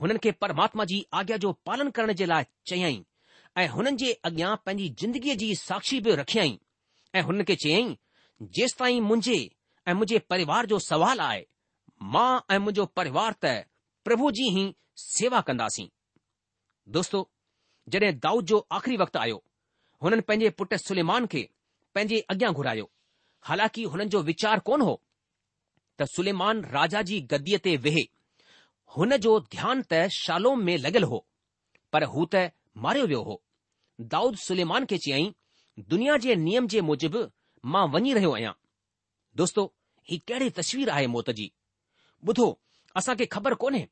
हुननि 0.00 0.18
खे 0.24 0.32
परमात्मा 0.44 0.84
जी 0.92 1.04
आज्ञा 1.20 1.36
जो 1.44 1.52
पालन 1.66 1.90
करण 1.98 2.12
जे 2.20 2.26
लाइ 2.32 2.44
चयई 2.70 3.04
ऐं 3.58 3.68
हुननि 3.74 3.96
जे 4.02 4.12
अॻियां 4.30 4.54
पंहिंजी 4.66 4.88
ज़िंदगीअ 5.02 5.34
जी 5.42 5.54
साक्षी 5.60 6.00
पियो 6.06 6.14
रखियई 6.22 6.58
ऐं 7.14 7.22
हुननि 7.28 7.44
खे 7.50 7.56
चयई 7.66 7.96
जेसि 8.58 8.98
मुंहिंजे 9.08 9.38
ऐं 9.88 9.94
मुंहिंजे 10.00 10.18
परिवार 10.34 10.66
जो 10.74 10.78
सुवालु 10.88 11.22
आहे 11.28 11.46
मां 12.16 12.28
ऐं 12.54 12.58
मुंहिंजो 12.66 12.86
परिवार 13.00 13.34
त 13.44 13.54
प्रभु 14.08 14.30
जी 14.40 14.48
ई 14.62 14.66
सेवा 15.06 15.40
कंदासीं 15.50 15.88
दोस्तो 16.98 17.22
जड॒हिं 17.94 18.12
दाऊद 18.28 18.44
जो 18.52 18.66
आख़िरी 18.80 18.96
वक़्तु 19.06 19.18
आयो 19.26 19.40
हुननि 20.02 20.20
पंहिंजे 20.28 20.50
पुटु 20.60 20.76
सुलेमान 20.86 21.26
खे 21.34 21.48
पंहिंजे 21.94 22.18
अॻियां 22.32 22.52
घुरायो 22.58 22.90
हालांकि 23.48 23.84
हुननि 23.92 24.04
जो 24.14 24.20
वीचार 24.28 24.58
कोन 24.68 24.80
हो 24.88 24.94
त 26.00 26.04
सुलेमान 26.16 26.60
राजा 26.74 27.02
जी 27.10 27.20
गद्दीअ 27.32 27.58
ते 27.64 27.76
वेहे 27.86 28.04
हुन 28.96 29.16
जो 29.26 29.32
ध्यानु 29.54 29.82
त 29.92 30.06
शालोम 30.18 30.62
में 30.68 30.76
लॻियलु 30.86 31.06
हो 31.14 31.20
पर 31.92 32.04
हू 32.14 32.24
त 32.34 32.44
मारियो 32.86 33.06
वियो 33.12 33.22
हो 33.30 33.36
दाऊद 34.14 34.36
सुलेमान 34.46 34.84
खे 34.92 34.98
चयाईं 35.06 35.32
दुनिया 35.94 36.16
जे 36.26 36.34
नियम 36.46 36.66
जे 36.74 36.80
मुजिबि 36.90 37.24
मां 37.74 37.84
वञी 37.96 38.12
रहियो 38.18 38.32
आहियां 38.38 38.52
दोस्तो 39.42 39.66
ही 40.10 40.18
कहिड़ी 40.28 40.50
तस्वीर 40.60 40.90
आहे 40.96 41.06
मौत 41.16 41.30
जी 41.40 41.50
ॿुधो 42.30 42.46
असांखे 43.02 43.26
ख़बर 43.34 43.54
कोन्हे 43.64 43.84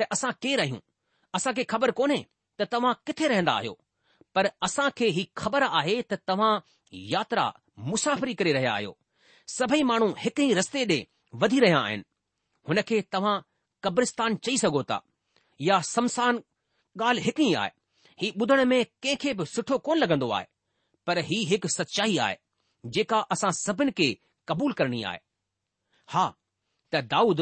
त 0.00 0.08
असां 0.16 0.32
केरु 0.44 0.62
आहियूं 0.66 0.80
असांखे 1.38 1.64
ख़बर 1.74 1.90
कोन्हे 2.00 2.22
त 2.60 2.68
तव्हां 2.72 2.92
किथे 3.06 3.28
रहंदा 3.34 3.52
आहियो 3.60 3.76
पर 4.34 4.46
असां 4.64 4.88
खे 4.98 5.06
ही 5.16 5.24
ख़बर 5.40 5.62
आहे 5.80 5.96
त 6.02 6.14
तव्हां 6.28 6.54
यात्रा 7.12 7.46
मुसाफ़िरी 7.92 8.34
करे 8.40 8.52
रहिया 8.56 8.72
आहियो 8.78 8.96
सभई 9.58 9.82
माण्हू 9.90 10.08
हिकु 10.24 10.42
ई 10.50 10.54
रस्ते 10.58 10.84
ॾे 10.90 10.98
वधी 11.42 11.58
रहिया 11.64 11.78
आहिनि 11.88 12.04
हुन 12.68 12.80
खे 12.90 13.00
तव्हां 13.16 13.36
कब्रिस्तान 13.86 14.36
चई 14.46 14.56
सघो 14.64 14.82
था 14.92 15.00
या 15.68 15.80
समसान 15.94 16.40
ॻाल्हि 17.02 17.22
हिकु 17.28 17.42
ई 17.42 17.52
आहे 17.62 17.70
हीउ 18.22 18.32
ॿुधण 18.42 18.64
में 18.70 18.78
कंहिंखे 19.02 19.32
बि 19.40 19.44
सुठो 19.54 19.78
कोन 19.88 19.98
लॻंदो 20.02 20.28
आहे 20.38 20.46
पर 21.06 21.18
ही 21.30 21.38
हिकु 21.52 21.68
सचाई 21.76 22.16
आहे 22.26 22.36
जेका 22.96 23.18
असां 23.36 23.50
सभिनि 23.64 23.90
खे 24.00 24.08
क़बूल 24.48 24.72
करणी 24.80 25.02
आहे 25.10 25.18
हा 26.14 26.24
त 26.92 27.02
दाऊद 27.12 27.40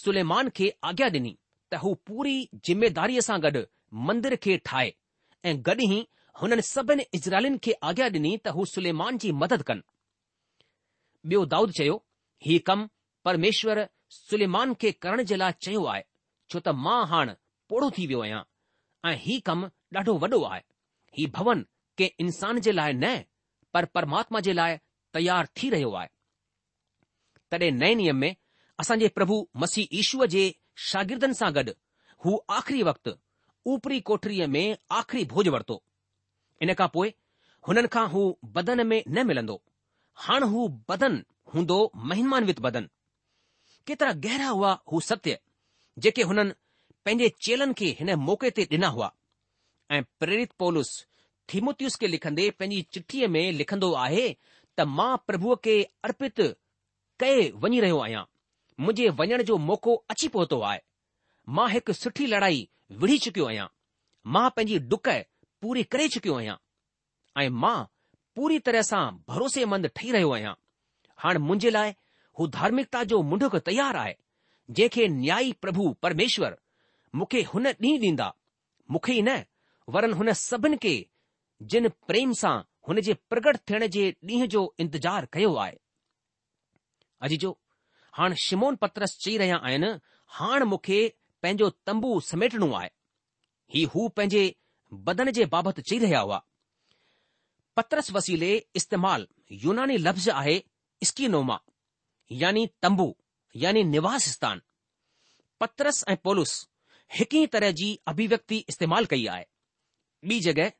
सुलेमान 0.00 0.50
खे 0.58 0.70
आज्ञा 0.90 1.08
ॾिनी 1.16 1.34
त 1.70 1.82
हू 1.84 1.92
पूरी 2.10 2.36
ज़िमेदारीअ 2.66 3.24
सां 3.28 3.38
गॾु 3.46 3.62
मंदर 4.10 4.36
खे 4.46 4.56
ठाहे 4.70 4.92
ऐं 5.50 5.56
गॾु 5.70 5.88
ई 5.92 6.02
हुननि 6.40 6.62
सभिनी 6.62 7.04
इज़राइलनि 7.16 7.58
खे 7.64 7.72
आज्ञा 7.88 8.06
ॾिनी 8.16 8.32
त 8.46 8.52
हू 8.56 8.64
सुलेमान 8.76 9.18
जी 9.22 9.30
मदद 9.42 9.62
कनि 9.68 9.82
ॿियो 11.32 11.44
दाऊद 11.52 11.70
चयो 11.78 11.94
ही 12.46 12.58
कमु 12.68 12.86
परमेश्वर 13.24 13.78
सुलेमान 14.16 14.74
खे 14.82 14.90
करण 15.04 15.22
जे 15.30 15.36
लाइ 15.36 15.52
चयो 15.66 15.84
आहे 15.92 16.02
छो 16.50 16.60
त 16.66 16.74
मां 16.86 16.98
हाणे 17.12 17.36
पोड़ो 17.70 17.88
थी 17.98 18.06
वियो 18.10 18.20
आहियां 18.24 18.42
ऐं 19.10 19.16
ही 19.22 19.38
कमु 19.48 19.66
ॾाढो 20.00 20.12
वॾो 20.24 20.40
आहे 20.52 20.60
ही 21.16 21.26
भवन 21.38 21.58
कंहिं 22.00 22.12
इंसान 22.26 22.60
जे 22.68 22.72
लाइ 22.80 22.92
न 23.04 23.14
पर 23.74 23.84
परमात्मा 24.00 24.40
जे 24.48 24.52
लाइ 24.60 24.76
तयार 25.18 25.48
थी 25.56 25.70
रहियो 25.76 25.90
आहे 26.02 26.10
तॾहिं 27.50 27.72
नए 27.80 27.94
नियम 28.02 28.16
में 28.26 28.30
असांजे 28.84 29.08
प्रभु 29.20 29.36
मसीह 29.64 29.88
ईश्व 30.04 30.26
जे 30.36 30.44
शागिर्दनि 30.92 31.34
सां 31.42 31.50
गॾु 31.58 31.72
हू 32.24 32.36
आख़िरी 32.60 32.82
वक़्तु 32.92 33.16
ऊपरी 33.72 34.00
कोठरीअ 34.10 34.46
में 34.56 34.64
आख़िरी 35.00 35.24
भोज 35.34 35.48
वरितो 35.56 35.82
इन 36.62 36.72
खां 36.80 36.88
पोइ 36.96 37.08
हुननि 37.68 37.88
खां 37.94 38.06
हू 38.12 38.22
बदन 38.56 38.86
में 38.90 39.00
न 39.14 39.26
मिलंदो 39.30 39.56
हाणे 40.24 40.46
हू 40.52 40.68
बदन 40.90 41.22
हूंदो 41.54 41.78
महिमानवित 42.10 42.60
बदन 42.66 42.88
केतिरा 43.86 44.12
गहरा 44.26 44.48
हुआ 44.56 44.70
हू 44.92 45.00
सत्य 45.08 45.38
जेके 46.04 46.22
हुननि 46.30 46.54
पंहिंजे 47.04 47.28
चेलनि 47.46 47.74
खे 47.80 47.88
हिन 47.98 48.10
मौके 48.28 48.50
ते 48.56 48.62
ॾिना 48.76 48.88
हुआ 48.94 49.08
ऐं 49.94 50.02
प्रेरित 50.20 50.52
पोलूस 50.62 50.90
थीमुतियुस 51.52 51.96
खे 52.00 52.06
लिखंदे 52.14 52.48
पंहिंजी 52.60 52.82
चिठीअ 52.94 53.28
में 53.34 53.44
लिखंदो 53.58 53.92
आहे 54.06 54.24
त 54.78 54.86
मां 54.96 55.12
प्रभुअ 55.26 55.56
खे 55.64 55.76
अर्पित 56.08 56.40
कए 57.22 57.36
वञी 57.64 57.80
रहियो 57.84 57.98
आहियां 58.06 58.24
मुंहिंजे 58.84 59.08
वञण 59.20 59.42
जो 59.50 59.56
मौको 59.68 59.94
अची 60.14 60.28
पहुतो 60.36 60.60
आहे 60.70 60.80
मां 61.58 61.68
हिकु 61.72 61.92
सुठी 62.02 62.26
लड़ाई 62.34 62.68
विढ़ी 63.02 63.18
चुकियो 63.26 63.46
आहियां 63.52 63.68
मां 64.34 64.48
पंहिंजी 64.56 64.78
डुक 64.90 65.08
पूरी 65.62 65.82
करे 65.92 66.08
चुकियो 66.14 66.34
आहियां 66.34 66.56
ऐं 67.42 67.48
मां 67.64 67.76
पूरी 68.36 68.58
तरह 68.68 68.82
सां 68.90 69.04
भरोसेमंद 69.30 69.90
ठही 69.96 70.10
रहियो 70.16 70.30
आहियां 70.36 70.54
हाणे 71.24 71.38
मुंहिंजे 71.48 71.70
लाइ 71.76 71.92
हू 72.38 72.46
धार्मिकता 72.56 73.02
जो 73.12 73.20
मुंडुक 73.32 73.56
तयारु 73.68 73.98
आहे 73.98 74.14
जंहिंखे 74.76 75.06
न्याई 75.20 75.52
प्रभु 75.66 75.92
परमेश्वर 76.06 76.56
मूंखे 77.18 77.42
हुन 77.52 77.66
ॾींहुं 77.68 78.00
ॾींदा 78.08 78.28
मूंखे 78.92 79.12
ई 79.18 79.22
न 79.28 79.36
वरन 79.96 80.12
हुन 80.20 80.32
सभिनि 80.46 80.76
खे 80.82 80.94
जिन 81.72 81.88
प्रेम 82.10 82.32
सां 82.42 82.56
हुन 82.88 83.00
जे 83.08 83.14
प्रगट 83.30 83.60
थियण 83.68 83.86
जे 83.96 84.04
ॾींहं 84.32 84.48
जो 84.56 84.62
इंतज़ार 84.84 85.28
कयो 85.36 85.54
आहे 85.64 85.76
अॼु 87.26 87.38
जो 87.46 87.56
हाणे 88.18 88.36
शिमोन 88.46 88.76
पत्रस 88.84 89.18
चई 89.24 89.36
रहिया 89.42 89.56
आहिनि 89.70 89.90
हाणे 90.38 90.64
मूंखे 90.74 91.00
पंहिंजो 91.42 91.68
तंबू 91.86 92.18
समेटणो 92.30 92.70
आहे 92.80 92.88
ही 93.74 93.84
हू 93.94 94.06
पंहिंजे 94.16 94.44
बदन 94.92 95.30
जे 95.32 95.44
बाबति 95.46 95.82
चई 95.82 95.98
रहिया 95.98 96.20
हुआ 96.20 96.42
पत्रस 97.76 98.10
वसीले 98.12 98.52
इस्तेमाल 98.76 99.26
यूनानी 99.64 99.96
लफ़्ज़ 99.98 100.30
आहे 100.30 100.62
स्कीनोमा 101.04 101.58
यानी 102.32 102.66
तंबू 102.82 103.14
यानी 103.62 103.82
निवास 103.84 104.28
स्थान 104.34 104.60
पत्रस 105.60 106.04
ऐं 106.08 106.16
पोलुस 106.24 106.68
हिक 107.14 107.34
ई 107.34 107.46
तरह 107.52 107.70
जी 107.80 107.98
अभिव्यक्ति 108.08 108.64
इस्तेमाल 108.68 109.04
कई 109.12 109.26
आहे 109.34 109.44
ॿी 110.28 110.38
जॻहि 110.42 110.70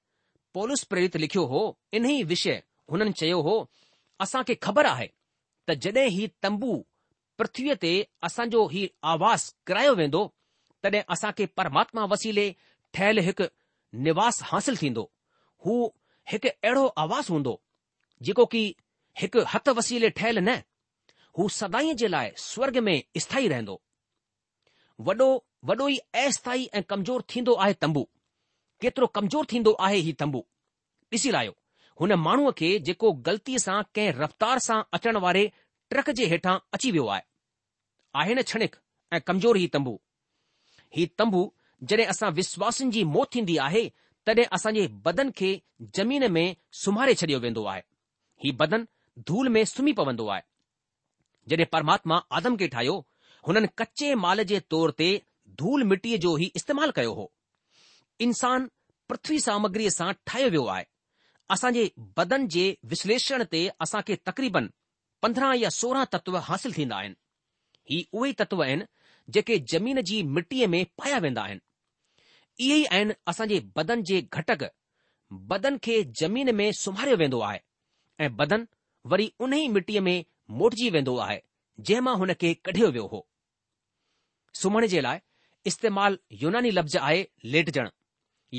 पोलुस 0.54 0.82
प्रेरित 0.90 1.16
लिखियो 1.16 1.44
हो 1.46 1.62
इन 1.94 2.06
ई 2.10 2.22
विषय 2.32 2.62
हुननि 2.92 3.12
चयो 3.20 3.40
हो 3.48 3.54
असां 4.20 4.42
खे 4.48 4.54
ख़बर 4.66 4.86
आहे 4.86 5.06
त 5.68 5.74
जॾहिं 5.86 6.08
ही 6.16 6.26
तंबू 6.42 6.74
पृथ्वीअ 7.38 7.74
ते 7.82 7.92
असांजो 8.26 8.66
ही 8.72 8.88
आवास 9.12 9.44
करायो 9.66 9.94
वेंदो 9.94 10.22
तॾहिं 10.82 11.02
असां 11.16 11.32
खे 11.38 11.46
परमात्मा 11.60 12.04
वसीले 12.14 12.46
ठहियलु 12.94 13.22
हिकु 13.28 13.44
निवास 13.94 14.38
हासिल 14.50 14.76
थींदो 14.76 15.10
हू 15.64 15.82
हिकु 16.30 16.48
अहिड़ो 16.64 16.86
आवाज़ 17.04 17.30
हूंदो 17.32 17.60
जेको 18.22 18.44
की 18.54 18.64
हिकु 19.20 19.40
हथ 19.54 19.68
वसीले 19.78 20.10
ठहियलु 20.18 20.40
न 20.40 20.56
हू 21.38 21.48
सदाई 21.60 21.94
जे 22.00 22.08
लाइ 22.08 22.30
स्वर्ग 22.48 22.78
में 22.86 23.02
स्थाई 23.24 23.48
रहंदो 23.48 23.80
वॾो 25.06 25.28
वॾो 25.70 25.88
ई 25.88 25.96
अस्थाई 26.22 26.64
ऐं 26.74 26.82
कमज़ोर 26.90 27.22
थींदो 27.34 27.54
आहे 27.62 27.72
तंबू 27.84 28.02
केतिरो 28.82 29.06
कमज़ोर 29.18 29.46
थींदो 29.52 29.72
आहे 29.86 29.96
हीउ 30.06 30.14
तंबू 30.20 30.40
ॾिसी 31.12 31.30
रहियो 31.36 31.54
हुन 32.00 32.12
माण्हूअ 32.26 32.52
खे 32.58 32.78
जेको 32.88 33.12
ग़लतीअ 33.28 33.58
सां 33.66 33.82
कंहिं 33.94 34.12
रफ़्तार 34.22 34.58
सां 34.68 34.82
अचण 34.98 35.16
वारे 35.26 35.44
ट्रक 35.90 36.10
जे 36.20 36.26
हेठां 36.34 36.56
अची 36.78 36.90
वियो 36.96 37.06
आहे 37.16 37.22
आहे 38.22 38.34
न 38.34 38.42
छणिक 38.52 38.76
ऐं 39.12 39.20
कमज़ोर 39.26 39.56
हीउ 39.62 39.68
तंबू 39.76 39.94
हीउ 40.96 41.06
तंबू 41.18 41.42
जॾहिं 41.88 42.06
असां 42.10 42.30
विश्वासनि 42.34 42.90
जी 42.92 43.02
मौत 43.14 43.26
थींदी 43.34 43.56
आहे 43.64 43.88
तॾहिं 44.26 44.44
असां 44.56 44.72
जे 44.74 44.86
बदनि 45.04 45.30
खे 45.36 45.48
ज़मीन 45.96 46.26
में 46.32 46.46
सुम्हारे 46.82 47.14
छॾियो 47.22 47.38
वेंदो 47.40 47.64
आहे 47.72 47.82
ही 48.44 48.50
बदन 48.62 48.84
धूल 49.28 49.48
में 49.56 49.64
सुम्ही 49.72 49.92
पवंदो 49.98 50.26
आहे 50.36 50.42
जॾहिं 51.50 51.66
परमात्मा 51.72 52.16
आदम 52.38 52.56
खे 52.62 52.66
ठाहियो 52.76 52.96
हुननि 53.46 53.68
कचे 53.78 54.14
माल 54.24 54.42
जे 54.52 54.60
तौर 54.70 54.90
ते 55.00 55.10
धूल 55.60 55.82
मिटीअ 55.92 56.18
जो 56.24 56.36
ई 56.38 56.50
इस्तेमालु 56.58 56.92
कयो 56.98 57.12
हो 57.18 57.26
इंसान 58.26 58.68
पृथ्वी 59.08 59.38
सामग्रीअ 59.48 59.90
सां 59.98 60.10
ठाहियो 60.26 60.48
वियो 60.56 60.64
आहे 60.76 60.84
असांजे 61.54 61.84
बदन 62.16 62.46
जे 62.56 62.64
विश्लेषण 62.92 63.42
ते 63.52 63.60
असां 63.86 64.00
खे 64.06 64.16
तक़रीबन 64.28 64.70
पंद्रहं 65.22 65.54
या 65.64 65.68
सोरहं 65.80 66.04
तत्व 66.14 66.36
हासिल 66.48 66.72
थींदा 66.76 66.96
आहिनि 67.00 67.14
ही 67.90 68.00
उहे 68.20 68.32
तत्व 68.42 68.62
आहिनि 68.62 68.84
जेके 69.34 69.58
ज़मीन 69.72 70.00
जी 70.08 70.22
मिटीअ 70.38 70.66
में 70.72 70.84
पाया 70.98 71.18
वेंदा 71.22 71.42
आहिनि 71.42 71.62
इहे 72.64 72.76
ई 72.76 72.84
आहिनि 72.90 73.14
असां 73.30 73.46
जे 73.50 73.58
बदन 73.78 74.02
जे 74.10 74.18
घटक 74.40 74.66
बदन 75.52 75.78
खे 75.86 75.96
ज़मीन 76.20 76.52
में 76.60 76.68
सुम्हारियो 76.80 77.16
वेंदो 77.22 77.40
आहे 77.48 77.60
ऐं 78.24 78.30
बदन 78.36 78.66
वरी 79.12 79.26
उन 79.46 79.54
ई 79.58 79.68
मिटीअ 79.76 80.00
में 80.08 80.16
मोटिजी 80.60 80.88
वेंदो 80.96 81.16
आहे 81.26 81.38
जंहिं 81.88 82.00
मां 82.08 82.14
हुन 82.22 82.32
खे 82.44 82.52
कढियो 82.68 82.88
वियो 82.96 83.06
हो 83.14 83.20
सुम्हण 84.62 84.86
जे 84.94 85.00
लाइ 85.08 85.18
इस्तेमालु 85.72 86.36
यूनानी 86.44 86.70
लफ़्ज़ 86.78 86.96
आहे 87.06 87.20
लेटजण 87.56 87.90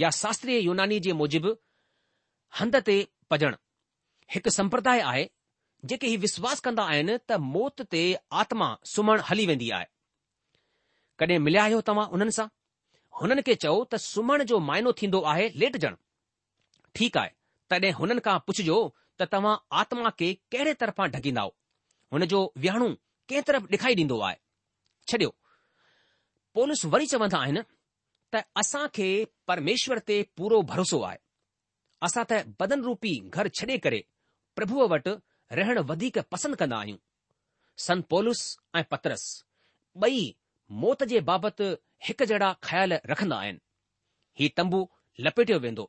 या 0.03 0.09
शास्त्रीय 0.21 0.59
यूनानी 0.67 0.99
जे 1.09 1.13
मूजिबि 1.23 1.55
हंद 2.61 2.75
ते 2.89 2.97
पजण 3.33 3.55
हिकु 4.35 4.49
संप्रदाय 4.59 5.01
आहे 5.13 5.27
जेके 5.91 6.07
हीउ 6.11 6.19
विश्वास 6.27 6.59
कंदा 6.67 6.83
आहिनि 6.93 7.17
त 7.29 7.39
मौत 7.55 7.81
ते 7.95 8.03
आत्मा 8.43 8.67
सुम्हण 8.95 9.21
हली 9.31 9.45
वेंदी 9.53 9.69
आहे 9.79 9.87
कॾहिं 11.21 11.39
मिलिया 11.47 11.63
आहियो 11.67 11.81
तव्हां 11.89 12.07
उन्हनि 12.17 12.31
सां 12.39 12.47
हुननि 13.21 13.41
खे 13.45 13.53
चओ 13.63 13.75
त 13.83 13.95
सुम्हण 14.05 14.43
जो 14.49 14.57
माइनो 14.69 14.91
थींदो 14.99 15.19
आहे 15.31 15.45
लेट 15.61 15.75
ठीकु 16.95 17.19
आहे 17.21 17.29
तॾहिं 17.69 17.91
हुननि 17.99 18.21
खां 18.25 18.37
पुछिजो 18.47 18.77
त 19.19 19.27
तव्हां 19.33 19.53
आत्मा 19.81 20.09
खे 20.19 20.27
कहिड़े 20.53 20.73
तरफ़ां 20.81 21.07
ढकींदा 21.15 21.43
हुन 22.13 22.25
जो 22.33 22.39
विहाणो 22.63 22.87
कंहिं 23.29 23.43
तरफ़ 23.47 23.65
ॾेखारी 23.73 23.95
ॾींदो 24.01 24.17
आहे 24.27 24.37
छॾियो 25.09 25.29
पोलिस 26.57 26.81
वरी 26.93 27.05
चवंदा 27.13 27.37
आहिनि 27.45 27.61
त 28.33 28.43
असां 28.63 28.83
खे 28.97 29.07
परमेश्वर 29.49 29.99
ते 30.09 30.17
पूरो 30.37 30.61
भरोसो 30.73 30.99
आहे 31.09 31.19
असां 32.09 32.23
त 32.31 32.41
बदन 32.61 32.85
रूपी 32.89 33.13
घर 33.35 33.49
छॾे 33.61 33.77
करे 33.87 33.99
प्रभुअ 34.57 34.87
वटि 34.93 35.13
रहण 35.61 35.77
वधीक 35.89 36.21
पसंदि 36.35 36.57
कंदा 36.61 36.77
आहियूं 36.85 37.01
संत 37.89 38.05
पोलुस 38.13 38.41
ऐं 38.77 38.85
पतरस 38.93 39.25
ॿई 40.05 40.17
मौत 40.85 41.03
जे 41.11 41.19
बाबति 41.27 41.73
हिकु 42.05 42.25
जहिड़ा 42.29 42.49
ख्याल 42.67 42.91
रखंदा 43.11 43.35
आहिनि 43.43 43.59
हीउ 44.39 44.49
तंबू 44.57 44.79
लपेटियो 45.25 45.57
वेंदो 45.65 45.85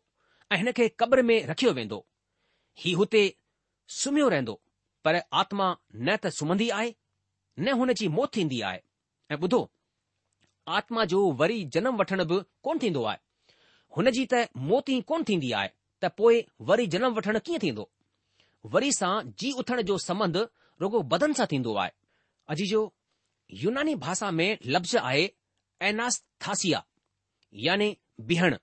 ऐं 0.52 0.56
हिन 0.60 0.68
खे 0.78 0.86
कब्र 1.00 1.22
में 1.28 1.38
रखियो 1.50 1.70
वेंदो 1.78 1.98
हीउ 2.82 2.94
हुते 3.00 3.22
सुम्हियो 4.00 4.28
रहंदो 4.34 4.54
पर 5.04 5.20
आत्मा 5.40 5.66
न 5.94 6.16
त 6.16 6.34
सुम्हंदी 6.38 6.68
आहे 6.80 6.94
न 7.60 7.66
हुन 7.80 7.92
जी 8.00 8.08
मौत 8.16 8.30
थींदी 8.36 8.60
आहे 8.70 8.80
ऐं 9.32 9.36
ॿुधो 9.44 9.60
आत्मा 10.80 11.04
जो 11.12 11.20
वरी 11.42 11.64
जनम 11.76 11.96
वठण 12.00 12.24
बि 12.32 12.40
कोन 12.64 12.78
थींदो 12.82 13.04
आहे 13.10 13.20
हुन 13.96 14.10
जी 14.18 14.24
त 14.32 14.46
मौत 14.70 14.88
ई 14.90 15.00
कोन 15.12 15.24
थींदी 15.28 15.52
आहे 15.60 15.70
त 16.02 16.10
पोइ 16.18 16.44
वरी 16.70 16.86
जनम 16.96 17.12
वठणु 17.20 17.40
कीअं 17.48 17.60
थींदो 17.64 17.84
वरी 18.74 18.92
सां 19.00 19.12
जी 19.42 19.52
उथण 19.60 19.82
जो 19.92 19.98
संबंध 20.08 20.36
रुगो 20.82 21.02
बदन 21.14 21.32
सां 21.40 21.46
थींदो 21.52 21.74
आहे 21.84 21.92
अजी 22.54 22.66
जो 22.74 22.80
यूनानी 23.62 23.94
भाषा 24.06 24.30
में 24.40 24.48
लफ़्ज़ 24.74 24.96
आहे 24.98 25.26
एनास्थासिया 25.86 26.82
याने 27.64 27.94
बिहण 28.28 28.56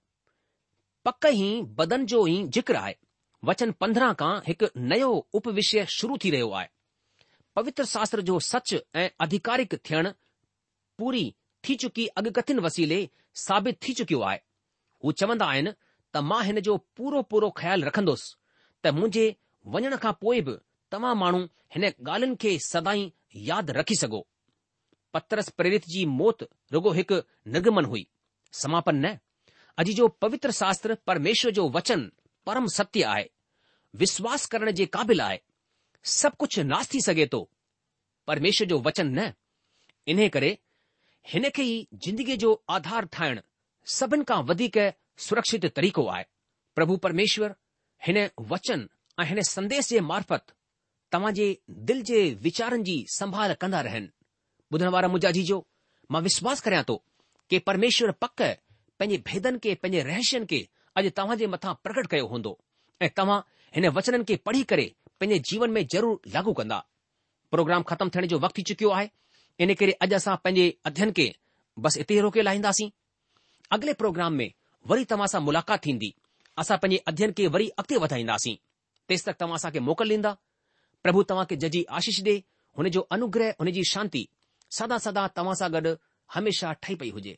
पक 1.05 1.25
ही 1.25 1.61
बदन 1.77 2.05
जो 2.11 2.23
ही 2.25 2.43
जिक्र 2.57 2.75
आए 2.75 2.95
वचन 3.45 3.71
पंद्रह 3.81 4.13
का 4.21 4.29
एक 4.49 4.63
नयो 4.77 5.09
उपविषय 5.39 5.85
शुरू 5.99 6.17
थी 6.23 6.29
रो 6.35 6.49
आए 6.61 6.69
पवित्र 7.55 7.85
शास्त्र 7.91 8.21
जो 8.29 8.39
सच 8.47 8.73
ए 8.73 9.09
आधिकारिक 9.23 9.75
थियण 9.89 10.09
पूरी 10.99 11.25
थी 11.67 11.75
चुकी 11.83 12.05
अगकथिन 12.21 12.59
वसीले 12.65 12.99
साबित 13.45 13.77
थी 13.87 13.93
चुको 13.99 14.21
आए 14.31 14.41
वो 15.05 15.11
चवंदा 15.21 15.45
आन 15.57 15.71
त 16.13 16.17
मां 16.31 16.43
जो 16.69 16.77
पूरो 16.97 17.21
पूरो 17.33 17.49
ख्याल 17.61 17.83
रखंदुसि 17.89 18.35
त 18.83 18.93
मुझे 18.99 19.25
वञण 19.75 19.95
खां 20.05 20.13
पोइ 20.25 20.41
बि 20.49 20.57
तव्हां 20.91 21.15
माण्हू 21.23 21.39
हिन 21.75 21.83
ॻाल्हियुनि 21.89 22.35
खे 22.45 22.57
सदाई 22.69 23.09
यादि 23.51 23.73
रखी 23.79 23.95
सघो 24.03 24.23
पत्रस 25.15 25.49
प्रेरित 25.57 25.85
जी 25.91 26.05
मौत 26.15 26.43
रुगो 26.73 26.93
एक 27.01 27.11
निर्गमन 27.55 27.85
हुई 27.91 28.07
समापन 28.61 28.95
न 29.05 29.11
अज 29.79 29.89
जो 29.99 30.07
पवित्र 30.23 30.51
शास्त्र 30.61 30.97
परमेश्वर 31.07 31.51
जो 31.59 31.67
वचन 31.75 32.01
परम 32.45 32.65
सत्य 32.77 33.03
आए 33.11 33.29
विश्वास 34.01 34.45
करण 34.55 34.71
जे 34.79 34.85
क़ाबिल 34.97 35.21
आए 35.27 35.39
सब 36.15 36.35
कुछ 36.43 36.57
नास 36.71 36.93
थी 36.93 37.01
सके 37.05 37.25
तो 37.35 37.39
परमेश्वर 38.27 38.67
जो 38.73 38.79
वचन 38.87 39.17
न 39.19 39.31
इन 40.13 40.27
करे 40.35 40.51
हिन 41.33 41.49
खे 41.55 42.35
जो 42.45 42.51
आधार 42.77 43.05
ठाण 43.17 43.39
सभी 43.99 44.23
का 44.31 44.39
वधीक 44.49 44.77
सुरक्षित 45.27 45.65
तरीक़ो 45.75 46.07
आए 46.17 46.25
प्रभु 46.75 46.97
परमेश्वर 47.07 47.55
हिन 48.07 48.27
वचन 48.51 48.87
ऐं 49.23 49.41
संदेश 49.53 49.89
जे 49.89 49.99
मार्फत 50.11 50.53
तवाज 51.11 51.39
दिल 51.91 52.01
जे 52.11 52.21
विचार 52.47 52.77
जी 52.89 53.03
संभाल 53.17 53.53
कंदा 53.63 53.81
रहन 53.89 54.09
ॿुधण 54.75 54.87
वारा 54.93 55.07
मुंहिंजा 55.11 55.29
जीजो 55.35 55.57
मां 56.13 56.21
विश्वास 56.23 56.61
करियां 56.63 56.83
थो 56.87 56.93
कि 57.49 57.59
परमेश्वर 57.67 58.11
पक 58.23 58.41
पंहिंजे 59.01 59.17
भेदनि 59.29 59.59
खे 59.65 59.73
पंहिंजे 59.83 60.01
रहस्यनि 60.09 60.45
खे 60.49 60.59
अॼु 61.01 61.09
तव्हां 61.19 61.37
जे 61.41 61.47
मथां 61.53 61.73
प्रकट 61.85 62.07
कयो 62.13 62.25
हूंदो 62.31 62.51
ऐं 63.05 63.09
तव्हां 63.19 63.37
हिन 63.77 63.87
वचन 63.97 64.23
खे 64.29 64.35
पढ़ी 64.47 64.63
करे 64.71 64.85
पंहिंजे 65.21 65.39
जीवन 65.51 65.71
में 65.77 65.81
ज़रूर 65.93 66.19
लागू 66.35 66.53
कंदा 66.59 66.79
प्रोग्राम 67.55 67.81
ख़तमु 67.91 68.09
थियण 68.15 68.27
जो 68.33 68.39
वक़्तु 68.47 68.65
चुकियो 68.73 68.89
आहे 68.97 69.07
इन 69.65 69.73
करे 69.83 69.95
अॼु 70.07 70.15
असां 70.19 70.35
पंहिंजे 70.43 70.67
अध्यन 70.91 71.11
खे 71.19 71.27
बसि 71.87 71.99
इते 72.05 72.19
रोके 72.27 72.41
लाहींदासीं 72.47 72.89
अॻिले 73.79 73.93
प्रोग्राम 74.03 74.39
में 74.43 74.47
वरी 74.93 75.07
तव्हां 75.15 75.31
सां 75.35 75.41
मुलाक़ात 75.47 75.85
थींदी 75.87 76.13
असां 76.65 76.81
पंहिंजे 76.83 77.03
अध्यन 77.13 77.37
खे 77.39 77.47
वरी 77.57 77.69
अॻिते 77.83 78.03
वधाईंदासीं 78.05 78.57
तेसि 79.07 79.31
तक 79.31 79.41
तव्हां 79.43 79.63
असां 79.63 79.85
मोकल 79.91 80.13
ॾींदा 80.17 80.35
प्रभु 81.07 81.27
तव्हां 81.33 81.45
खे 81.53 81.61
जजी 81.65 81.85
आशीष 82.01 82.21
ॾिए 82.29 82.41
हुन 82.77 82.89
जो 82.97 83.01
अनुग्रह 83.19 83.59
हुनजी 83.63 83.83
शांती 83.95 84.27
सदा 84.75 84.97
सदा 85.07 85.25
तव्हां 85.39 85.55
सां 85.59 85.71
गॾु 85.75 85.93
हमेशा 86.37 86.73
ठही 86.83 86.95
पई 87.03 87.09
हुजे 87.17 87.37